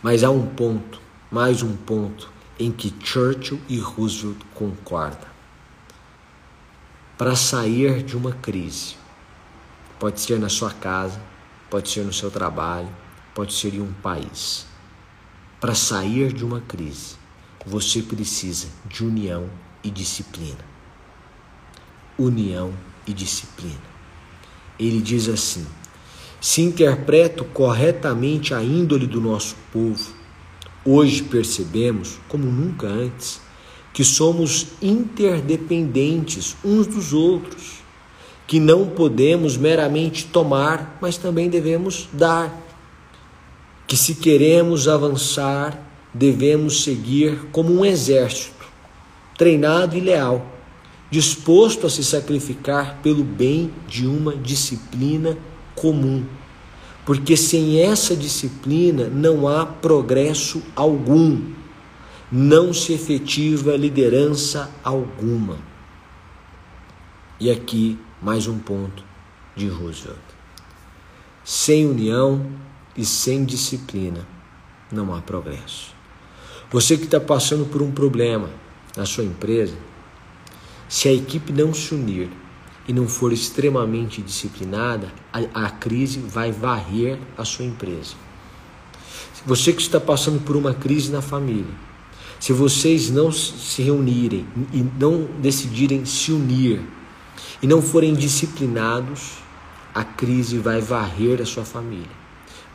Mas 0.01 0.23
há 0.23 0.31
um 0.31 0.47
ponto 0.47 1.01
mais 1.31 1.63
um 1.63 1.77
ponto 1.77 2.29
em 2.59 2.69
que 2.69 2.93
Churchill 3.01 3.61
e 3.69 3.79
Roosevelt 3.79 4.41
concordam. 4.53 5.31
para 7.17 7.35
sair 7.35 8.03
de 8.03 8.17
uma 8.17 8.33
crise. 8.33 8.95
Pode 9.97 10.19
ser 10.19 10.39
na 10.39 10.49
sua 10.49 10.71
casa, 10.71 11.21
pode 11.69 11.87
ser 11.87 12.03
no 12.03 12.11
seu 12.11 12.29
trabalho, 12.29 12.89
pode 13.33 13.53
ser 13.53 13.75
em 13.75 13.79
um 13.79 13.93
país. 13.93 14.65
Para 15.59 15.73
sair 15.73 16.33
de 16.33 16.43
uma 16.43 16.59
crise, 16.59 17.15
você 17.65 18.01
precisa 18.01 18.67
de 18.85 19.05
união 19.05 19.49
e 19.83 19.89
disciplina. 19.89 20.65
União 22.17 22.73
e 23.07 23.13
disciplina. 23.13 23.91
Ele 24.79 24.99
diz 24.99 25.29
assim: 25.29 25.65
se 26.41 26.61
interpreto 26.61 27.45
corretamente 27.45 28.53
a 28.53 28.63
índole 28.63 29.05
do 29.05 29.21
nosso 29.21 29.55
povo, 29.71 30.20
hoje 30.85 31.23
percebemos, 31.23 32.19
como 32.27 32.45
nunca 32.45 32.87
antes, 32.87 33.41
que 33.93 34.03
somos 34.03 34.67
interdependentes 34.81 36.55
uns 36.63 36.87
dos 36.87 37.13
outros, 37.13 37.81
que 38.47 38.59
não 38.59 38.87
podemos 38.87 39.57
meramente 39.57 40.25
tomar, 40.25 40.97
mas 41.01 41.17
também 41.17 41.49
devemos 41.49 42.09
dar. 42.11 42.53
Que 43.87 43.97
se 43.97 44.15
queremos 44.15 44.87
avançar, 44.87 45.91
devemos 46.13 46.83
seguir 46.83 47.47
como 47.51 47.71
um 47.73 47.85
exército, 47.85 48.65
treinado 49.37 49.97
e 49.97 50.01
leal, 50.01 50.45
disposto 51.09 51.87
a 51.87 51.89
se 51.89 52.03
sacrificar 52.03 52.99
pelo 53.01 53.23
bem 53.23 53.71
de 53.87 54.07
uma 54.07 54.35
disciplina 54.35 55.37
comum. 55.75 56.23
Porque 57.05 57.35
sem 57.35 57.81
essa 57.81 58.15
disciplina 58.15 59.07
não 59.07 59.47
há 59.47 59.65
progresso 59.65 60.61
algum, 60.75 61.41
não 62.31 62.73
se 62.73 62.93
efetiva 62.93 63.75
liderança 63.75 64.69
alguma. 64.83 65.57
E 67.39 67.49
aqui 67.49 67.97
mais 68.21 68.47
um 68.47 68.59
ponto 68.59 69.03
de 69.55 69.67
Roosevelt. 69.67 70.19
Sem 71.43 71.87
união 71.87 72.45
e 72.95 73.03
sem 73.03 73.43
disciplina 73.43 74.27
não 74.91 75.13
há 75.13 75.21
progresso. 75.21 75.95
Você 76.71 76.97
que 76.97 77.05
está 77.05 77.19
passando 77.19 77.65
por 77.65 77.81
um 77.81 77.91
problema 77.91 78.49
na 78.95 79.05
sua 79.05 79.23
empresa, 79.23 79.75
se 80.87 81.07
a 81.07 81.13
equipe 81.13 81.51
não 81.51 81.73
se 81.73 81.93
unir, 81.95 82.29
e 82.91 82.93
não 82.93 83.07
for 83.07 83.31
extremamente 83.31 84.21
disciplinada, 84.21 85.13
a, 85.31 85.67
a 85.67 85.69
crise 85.69 86.19
vai 86.19 86.51
varrer 86.51 87.17
a 87.37 87.45
sua 87.45 87.63
empresa. 87.63 88.15
Você 89.45 89.71
que 89.71 89.81
está 89.81 89.97
passando 89.97 90.41
por 90.41 90.57
uma 90.57 90.73
crise 90.73 91.09
na 91.09 91.21
família, 91.21 91.73
se 92.37 92.51
vocês 92.51 93.09
não 93.09 93.31
se 93.31 93.81
reunirem 93.81 94.45
e 94.73 94.85
não 94.99 95.23
decidirem 95.39 96.03
se 96.03 96.33
unir 96.33 96.81
e 97.61 97.65
não 97.65 97.81
forem 97.81 98.13
disciplinados, 98.13 99.37
a 99.95 100.03
crise 100.03 100.57
vai 100.57 100.81
varrer 100.81 101.41
a 101.41 101.45
sua 101.45 101.63
família, 101.63 102.11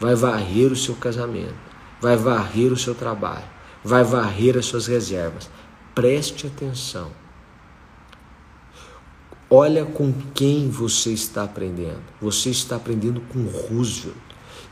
vai 0.01 0.15
varrer 0.15 0.73
o 0.73 0.77
seu 0.77 0.95
casamento, 0.95 1.53
vai 2.01 2.17
varrer 2.17 2.73
o 2.73 2.77
seu 2.79 2.95
trabalho, 2.95 3.45
vai 3.85 4.03
varrer 4.03 4.57
as 4.57 4.65
suas 4.65 4.87
reservas. 4.87 5.51
Preste 5.95 6.47
atenção. 6.47 7.26
Olha 9.49 9.85
com 9.85 10.13
quem 10.35 10.69
você 10.69 11.13
está 11.13 11.45
aprendendo. 11.45 12.03
Você 12.21 12.51
está 12.51 12.77
aprendendo 12.77 13.21
com 13.21 13.45
Roosevelt, 13.45 14.17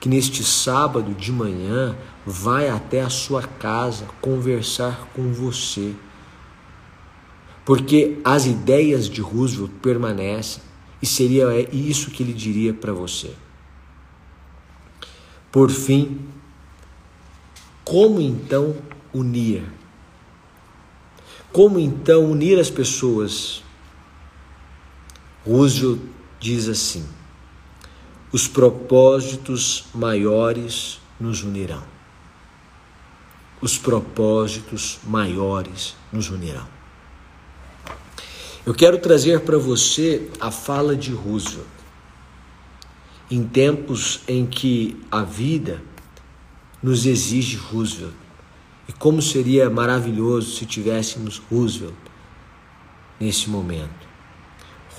que 0.00 0.08
neste 0.08 0.42
sábado 0.42 1.14
de 1.14 1.30
manhã 1.30 1.96
vai 2.26 2.68
até 2.68 3.00
a 3.00 3.08
sua 3.08 3.42
casa 3.42 4.06
conversar 4.20 5.08
com 5.14 5.32
você. 5.32 5.94
Porque 7.64 8.18
as 8.24 8.46
ideias 8.46 9.08
de 9.08 9.20
Roosevelt 9.20 9.70
permanecem 9.80 10.62
e 11.00 11.06
seria 11.06 11.48
isso 11.72 12.10
que 12.10 12.22
ele 12.22 12.32
diria 12.32 12.74
para 12.74 12.92
você. 12.92 13.32
Por 15.52 15.70
fim, 15.70 16.20
como 17.84 18.20
então 18.20 18.74
unir? 19.12 19.62
Como 21.52 21.78
então 21.78 22.28
unir 22.30 22.58
as 22.58 22.68
pessoas 22.68 23.63
Roosevelt 25.46 26.00
diz 26.40 26.68
assim: 26.68 27.06
os 28.32 28.48
propósitos 28.48 29.84
maiores 29.94 31.00
nos 31.20 31.42
unirão. 31.42 31.82
Os 33.60 33.78
propósitos 33.78 34.98
maiores 35.04 35.94
nos 36.12 36.30
unirão. 36.30 36.66
Eu 38.66 38.74
quero 38.74 38.98
trazer 38.98 39.40
para 39.40 39.58
você 39.58 40.30
a 40.40 40.50
fala 40.50 40.96
de 40.96 41.12
Roosevelt. 41.12 41.66
Em 43.30 43.46
tempos 43.46 44.20
em 44.26 44.46
que 44.46 45.00
a 45.10 45.22
vida 45.22 45.82
nos 46.82 47.06
exige 47.06 47.56
Roosevelt. 47.56 48.14
E 48.88 48.92
como 48.92 49.22
seria 49.22 49.70
maravilhoso 49.70 50.56
se 50.56 50.66
tivéssemos 50.66 51.38
Roosevelt 51.50 51.94
nesse 53.20 53.48
momento. 53.48 54.13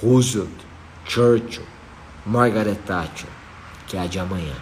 Roosevelt, 0.01 0.49
Churchill, 1.05 1.63
Margaret 2.25 2.79
Thatcher, 2.85 3.29
que 3.87 3.95
é 3.95 4.01
a 4.01 4.07
de 4.07 4.19
amanhã. 4.19 4.55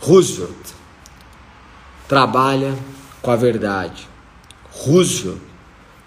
Roosevelt 0.00 0.74
trabalha 2.08 2.76
com 3.22 3.30
a 3.30 3.36
verdade. 3.36 4.08
Roosevelt 4.72 5.40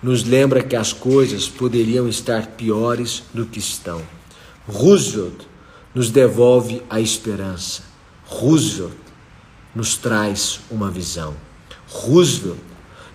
nos 0.03 0.23
lembra 0.23 0.61
que 0.61 0.75
as 0.75 0.91
coisas 0.91 1.47
poderiam 1.47 2.09
estar 2.09 2.47
piores 2.47 3.23
do 3.33 3.45
que 3.45 3.59
estão. 3.59 4.01
Roosevelt 4.67 5.45
nos 5.95 6.09
devolve 6.09 6.81
a 6.89 6.99
esperança. 6.99 7.83
Roosevelt 8.25 8.97
nos 9.73 9.95
traz 9.95 10.59
uma 10.69 10.91
visão. 10.91 11.35
Roosevelt 11.87 12.59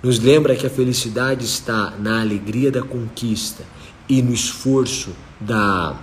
nos 0.03 0.19
lembra 0.19 0.57
que 0.57 0.67
a 0.67 0.71
felicidade 0.71 1.45
está 1.45 1.91
na 1.99 2.21
alegria 2.21 2.71
da 2.71 2.83
conquista 2.83 3.65
e 4.09 4.23
no 4.23 4.33
esforço 4.33 5.11
da 5.41 5.97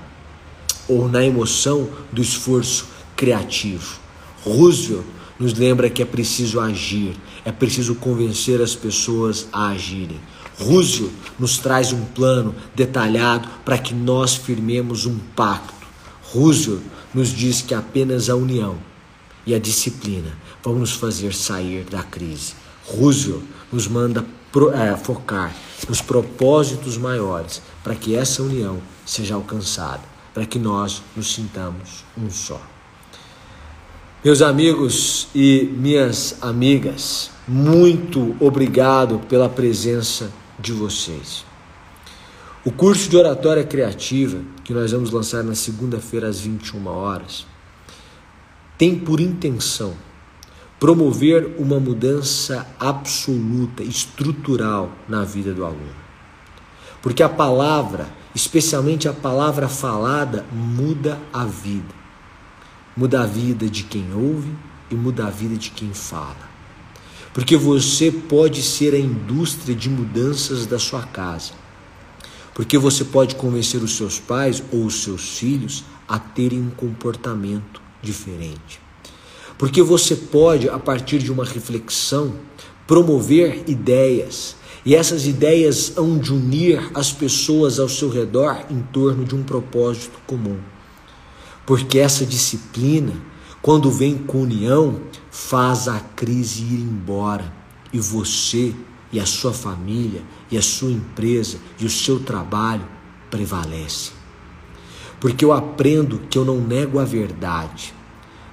ou 0.88 1.08
na 1.08 1.24
emoção 1.24 1.90
do 2.12 2.22
esforço 2.22 2.88
criativo. 3.16 4.00
Roosevelt 4.44 5.06
nos 5.40 5.54
lembra 5.54 5.90
que 5.90 6.02
é 6.02 6.06
preciso 6.06 6.60
agir, 6.60 7.16
é 7.46 7.52
preciso 7.52 7.96
convencer 7.96 8.62
as 8.62 8.76
pessoas 8.76 9.48
a 9.52 9.70
agirem. 9.70 10.20
Roosevelt 10.60 11.14
nos 11.40 11.58
traz 11.58 11.92
um 11.92 12.04
plano 12.06 12.54
detalhado 12.76 13.48
para 13.66 13.78
que 13.78 13.94
nós 13.94 14.36
firmemos 14.36 15.06
um 15.06 15.18
pacto. 15.36 15.74
Roosevelt 16.22 16.84
nos 17.14 17.30
diz 17.30 17.62
que 17.62 17.74
apenas 17.74 18.30
a 18.30 18.36
união 18.36 18.78
e 19.46 19.54
a 19.54 19.60
disciplina 19.60 20.38
vão 20.64 20.76
nos 20.76 20.92
fazer 20.92 21.34
sair 21.34 21.84
da 21.86 22.04
crise. 22.04 22.54
Roosevelt 22.86 23.44
nos 23.72 23.88
manda 23.88 24.26
focar 25.04 25.56
nos 25.90 26.02
propósitos 26.02 26.98
maiores 26.98 27.62
para 27.84 27.96
que 27.96 28.16
essa 28.16 28.42
união 28.42 28.80
seja 29.06 29.36
alcançada, 29.36 30.04
para 30.34 30.46
que 30.46 30.60
nós 30.60 31.02
nos 31.16 31.34
sintamos 31.34 32.06
um 32.18 32.30
só. 32.30 32.62
Meus 34.24 34.42
amigos 34.42 35.28
e 35.36 35.70
minhas 35.76 36.38
amigas, 36.42 37.30
muito 37.48 38.36
obrigado 38.40 39.20
pela 39.28 39.50
presença 39.50 40.32
de 40.60 40.72
vocês. 40.72 41.44
O 42.64 42.72
curso 42.72 43.10
de 43.10 43.18
oratória 43.18 43.66
criativa, 43.66 44.40
que 44.64 44.74
nós 44.74 44.94
vamos 44.94 45.12
lançar 45.12 45.44
na 45.44 45.56
segunda-feira 45.56 46.30
às 46.30 46.40
21 46.40 46.88
horas, 46.88 47.46
tem 48.78 48.98
por 48.98 49.20
intenção 49.20 49.94
promover 50.84 51.56
uma 51.58 51.80
mudança 51.80 52.68
absoluta, 52.78 53.82
estrutural 53.82 54.92
na 55.08 55.24
vida 55.24 55.54
do 55.54 55.64
aluno. 55.64 55.96
Porque 57.02 57.24
a 57.24 57.30
palavra, 57.30 58.14
especialmente 58.36 59.08
a 59.08 59.14
palavra 59.14 59.70
falada, 59.70 60.46
muda 60.52 61.18
a 61.32 61.46
vida. 61.46 61.96
Muda 62.98 63.22
a 63.22 63.26
vida 63.26 63.70
de 63.70 63.84
quem 63.84 64.14
ouve 64.14 64.52
e 64.92 64.96
muda 64.96 65.28
a 65.28 65.30
vida 65.30 65.56
de 65.56 65.70
quem 65.70 65.94
fala. 65.94 66.50
Porque 67.34 67.56
você 67.56 68.12
pode 68.12 68.62
ser 68.62 68.94
a 68.94 69.00
indústria 69.00 69.74
de 69.74 69.90
mudanças 69.90 70.66
da 70.66 70.78
sua 70.78 71.04
casa. 71.04 71.54
Porque 72.54 72.78
você 72.78 73.06
pode 73.06 73.36
convencer 73.36 73.82
os 73.82 73.96
seus 73.96 74.20
pais 74.20 74.62
ou 74.70 74.84
os 74.84 75.02
seus 75.02 75.38
filhos 75.38 75.86
a 76.10 76.20
terem 76.20 76.60
um 76.60 76.72
comportamento 76.72 77.82
diferente. 78.02 78.83
Porque 79.64 79.82
você 79.82 80.14
pode, 80.18 80.68
a 80.68 80.78
partir 80.78 81.20
de 81.20 81.32
uma 81.32 81.46
reflexão, 81.46 82.34
promover 82.86 83.64
ideias, 83.66 84.58
e 84.86 84.94
essas 84.94 85.26
ideias 85.26 85.94
hão 85.96 86.18
de 86.18 86.34
unir 86.34 86.92
as 86.94 87.14
pessoas 87.14 87.80
ao 87.80 87.88
seu 87.88 88.10
redor 88.10 88.66
em 88.70 88.82
torno 88.82 89.24
de 89.24 89.34
um 89.34 89.42
propósito 89.42 90.20
comum. 90.28 90.60
Porque 91.66 91.98
essa 91.98 92.26
disciplina, 92.26 93.14
quando 93.62 93.90
vem 93.90 94.18
com 94.18 94.42
união, 94.42 95.00
faz 95.32 95.88
a 95.88 95.98
crise 95.98 96.64
ir 96.64 96.82
embora 96.82 97.50
e 97.94 98.02
você 98.02 98.76
e 99.14 99.18
a 99.18 99.26
sua 99.26 99.54
família 99.54 100.24
e 100.52 100.58
a 100.58 100.62
sua 100.62 100.92
empresa 100.92 101.58
e 101.80 101.86
o 101.86 101.90
seu 101.90 102.20
trabalho 102.20 102.86
prevalecem. 103.32 104.12
Porque 105.22 105.46
eu 105.46 105.54
aprendo 105.54 106.20
que 106.30 106.38
eu 106.38 106.44
não 106.44 106.60
nego 106.60 107.00
a 107.00 107.06
verdade, 107.06 107.94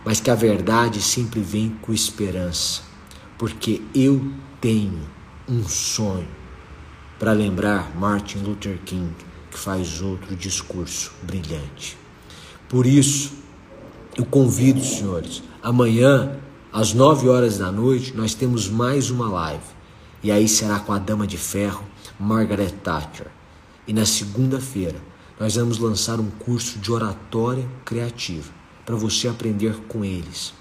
mas 0.04 0.20
que 0.20 0.30
a 0.30 0.34
verdade 0.34 1.00
sempre 1.00 1.40
vem 1.40 1.70
com 1.82 1.92
esperança. 1.92 2.82
Porque 3.38 3.82
eu 3.94 4.32
tenho 4.60 5.00
um 5.48 5.66
sonho 5.66 6.28
para 7.18 7.32
lembrar 7.32 7.94
Martin 7.96 8.38
Luther 8.38 8.78
King, 8.84 9.12
que 9.50 9.58
faz 9.58 10.00
outro 10.00 10.34
discurso 10.36 11.12
brilhante. 11.22 11.96
Por 12.68 12.86
isso, 12.86 13.32
eu 14.16 14.24
convido 14.24 14.82
senhores, 14.82 15.42
amanhã, 15.62 16.38
às 16.72 16.94
nove 16.94 17.28
horas 17.28 17.58
da 17.58 17.70
noite, 17.70 18.16
nós 18.16 18.34
temos 18.34 18.68
mais 18.68 19.10
uma 19.10 19.28
live. 19.28 19.64
E 20.22 20.30
aí 20.30 20.46
será 20.46 20.78
com 20.78 20.92
a 20.92 20.98
Dama 20.98 21.26
de 21.26 21.36
Ferro, 21.36 21.84
Margaret 22.18 22.70
Thatcher. 22.82 23.26
E 23.86 23.92
na 23.92 24.04
segunda-feira, 24.06 24.96
nós 25.38 25.56
vamos 25.56 25.78
lançar 25.78 26.20
um 26.20 26.30
curso 26.30 26.78
de 26.78 26.92
oratória 26.92 27.66
criativa 27.84 28.59
para 28.90 28.98
você 28.98 29.28
aprender 29.28 29.76
com 29.86 30.04
eles 30.04 30.52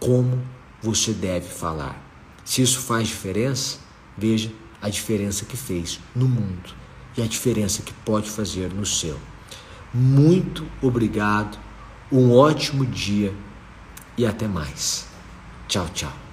como 0.00 0.40
você 0.80 1.12
deve 1.12 1.50
falar. 1.50 2.02
Se 2.42 2.62
isso 2.62 2.80
faz 2.80 3.08
diferença, 3.08 3.78
veja 4.16 4.50
a 4.80 4.88
diferença 4.88 5.44
que 5.44 5.54
fez 5.54 6.00
no 6.16 6.26
mundo 6.26 6.74
e 7.14 7.20
a 7.20 7.26
diferença 7.26 7.82
que 7.82 7.92
pode 7.92 8.30
fazer 8.30 8.72
no 8.72 8.86
seu. 8.86 9.18
Muito 9.92 10.66
obrigado, 10.80 11.58
um 12.10 12.32
ótimo 12.32 12.86
dia 12.86 13.34
e 14.16 14.24
até 14.24 14.48
mais. 14.48 15.06
Tchau, 15.68 15.90
tchau. 15.92 16.27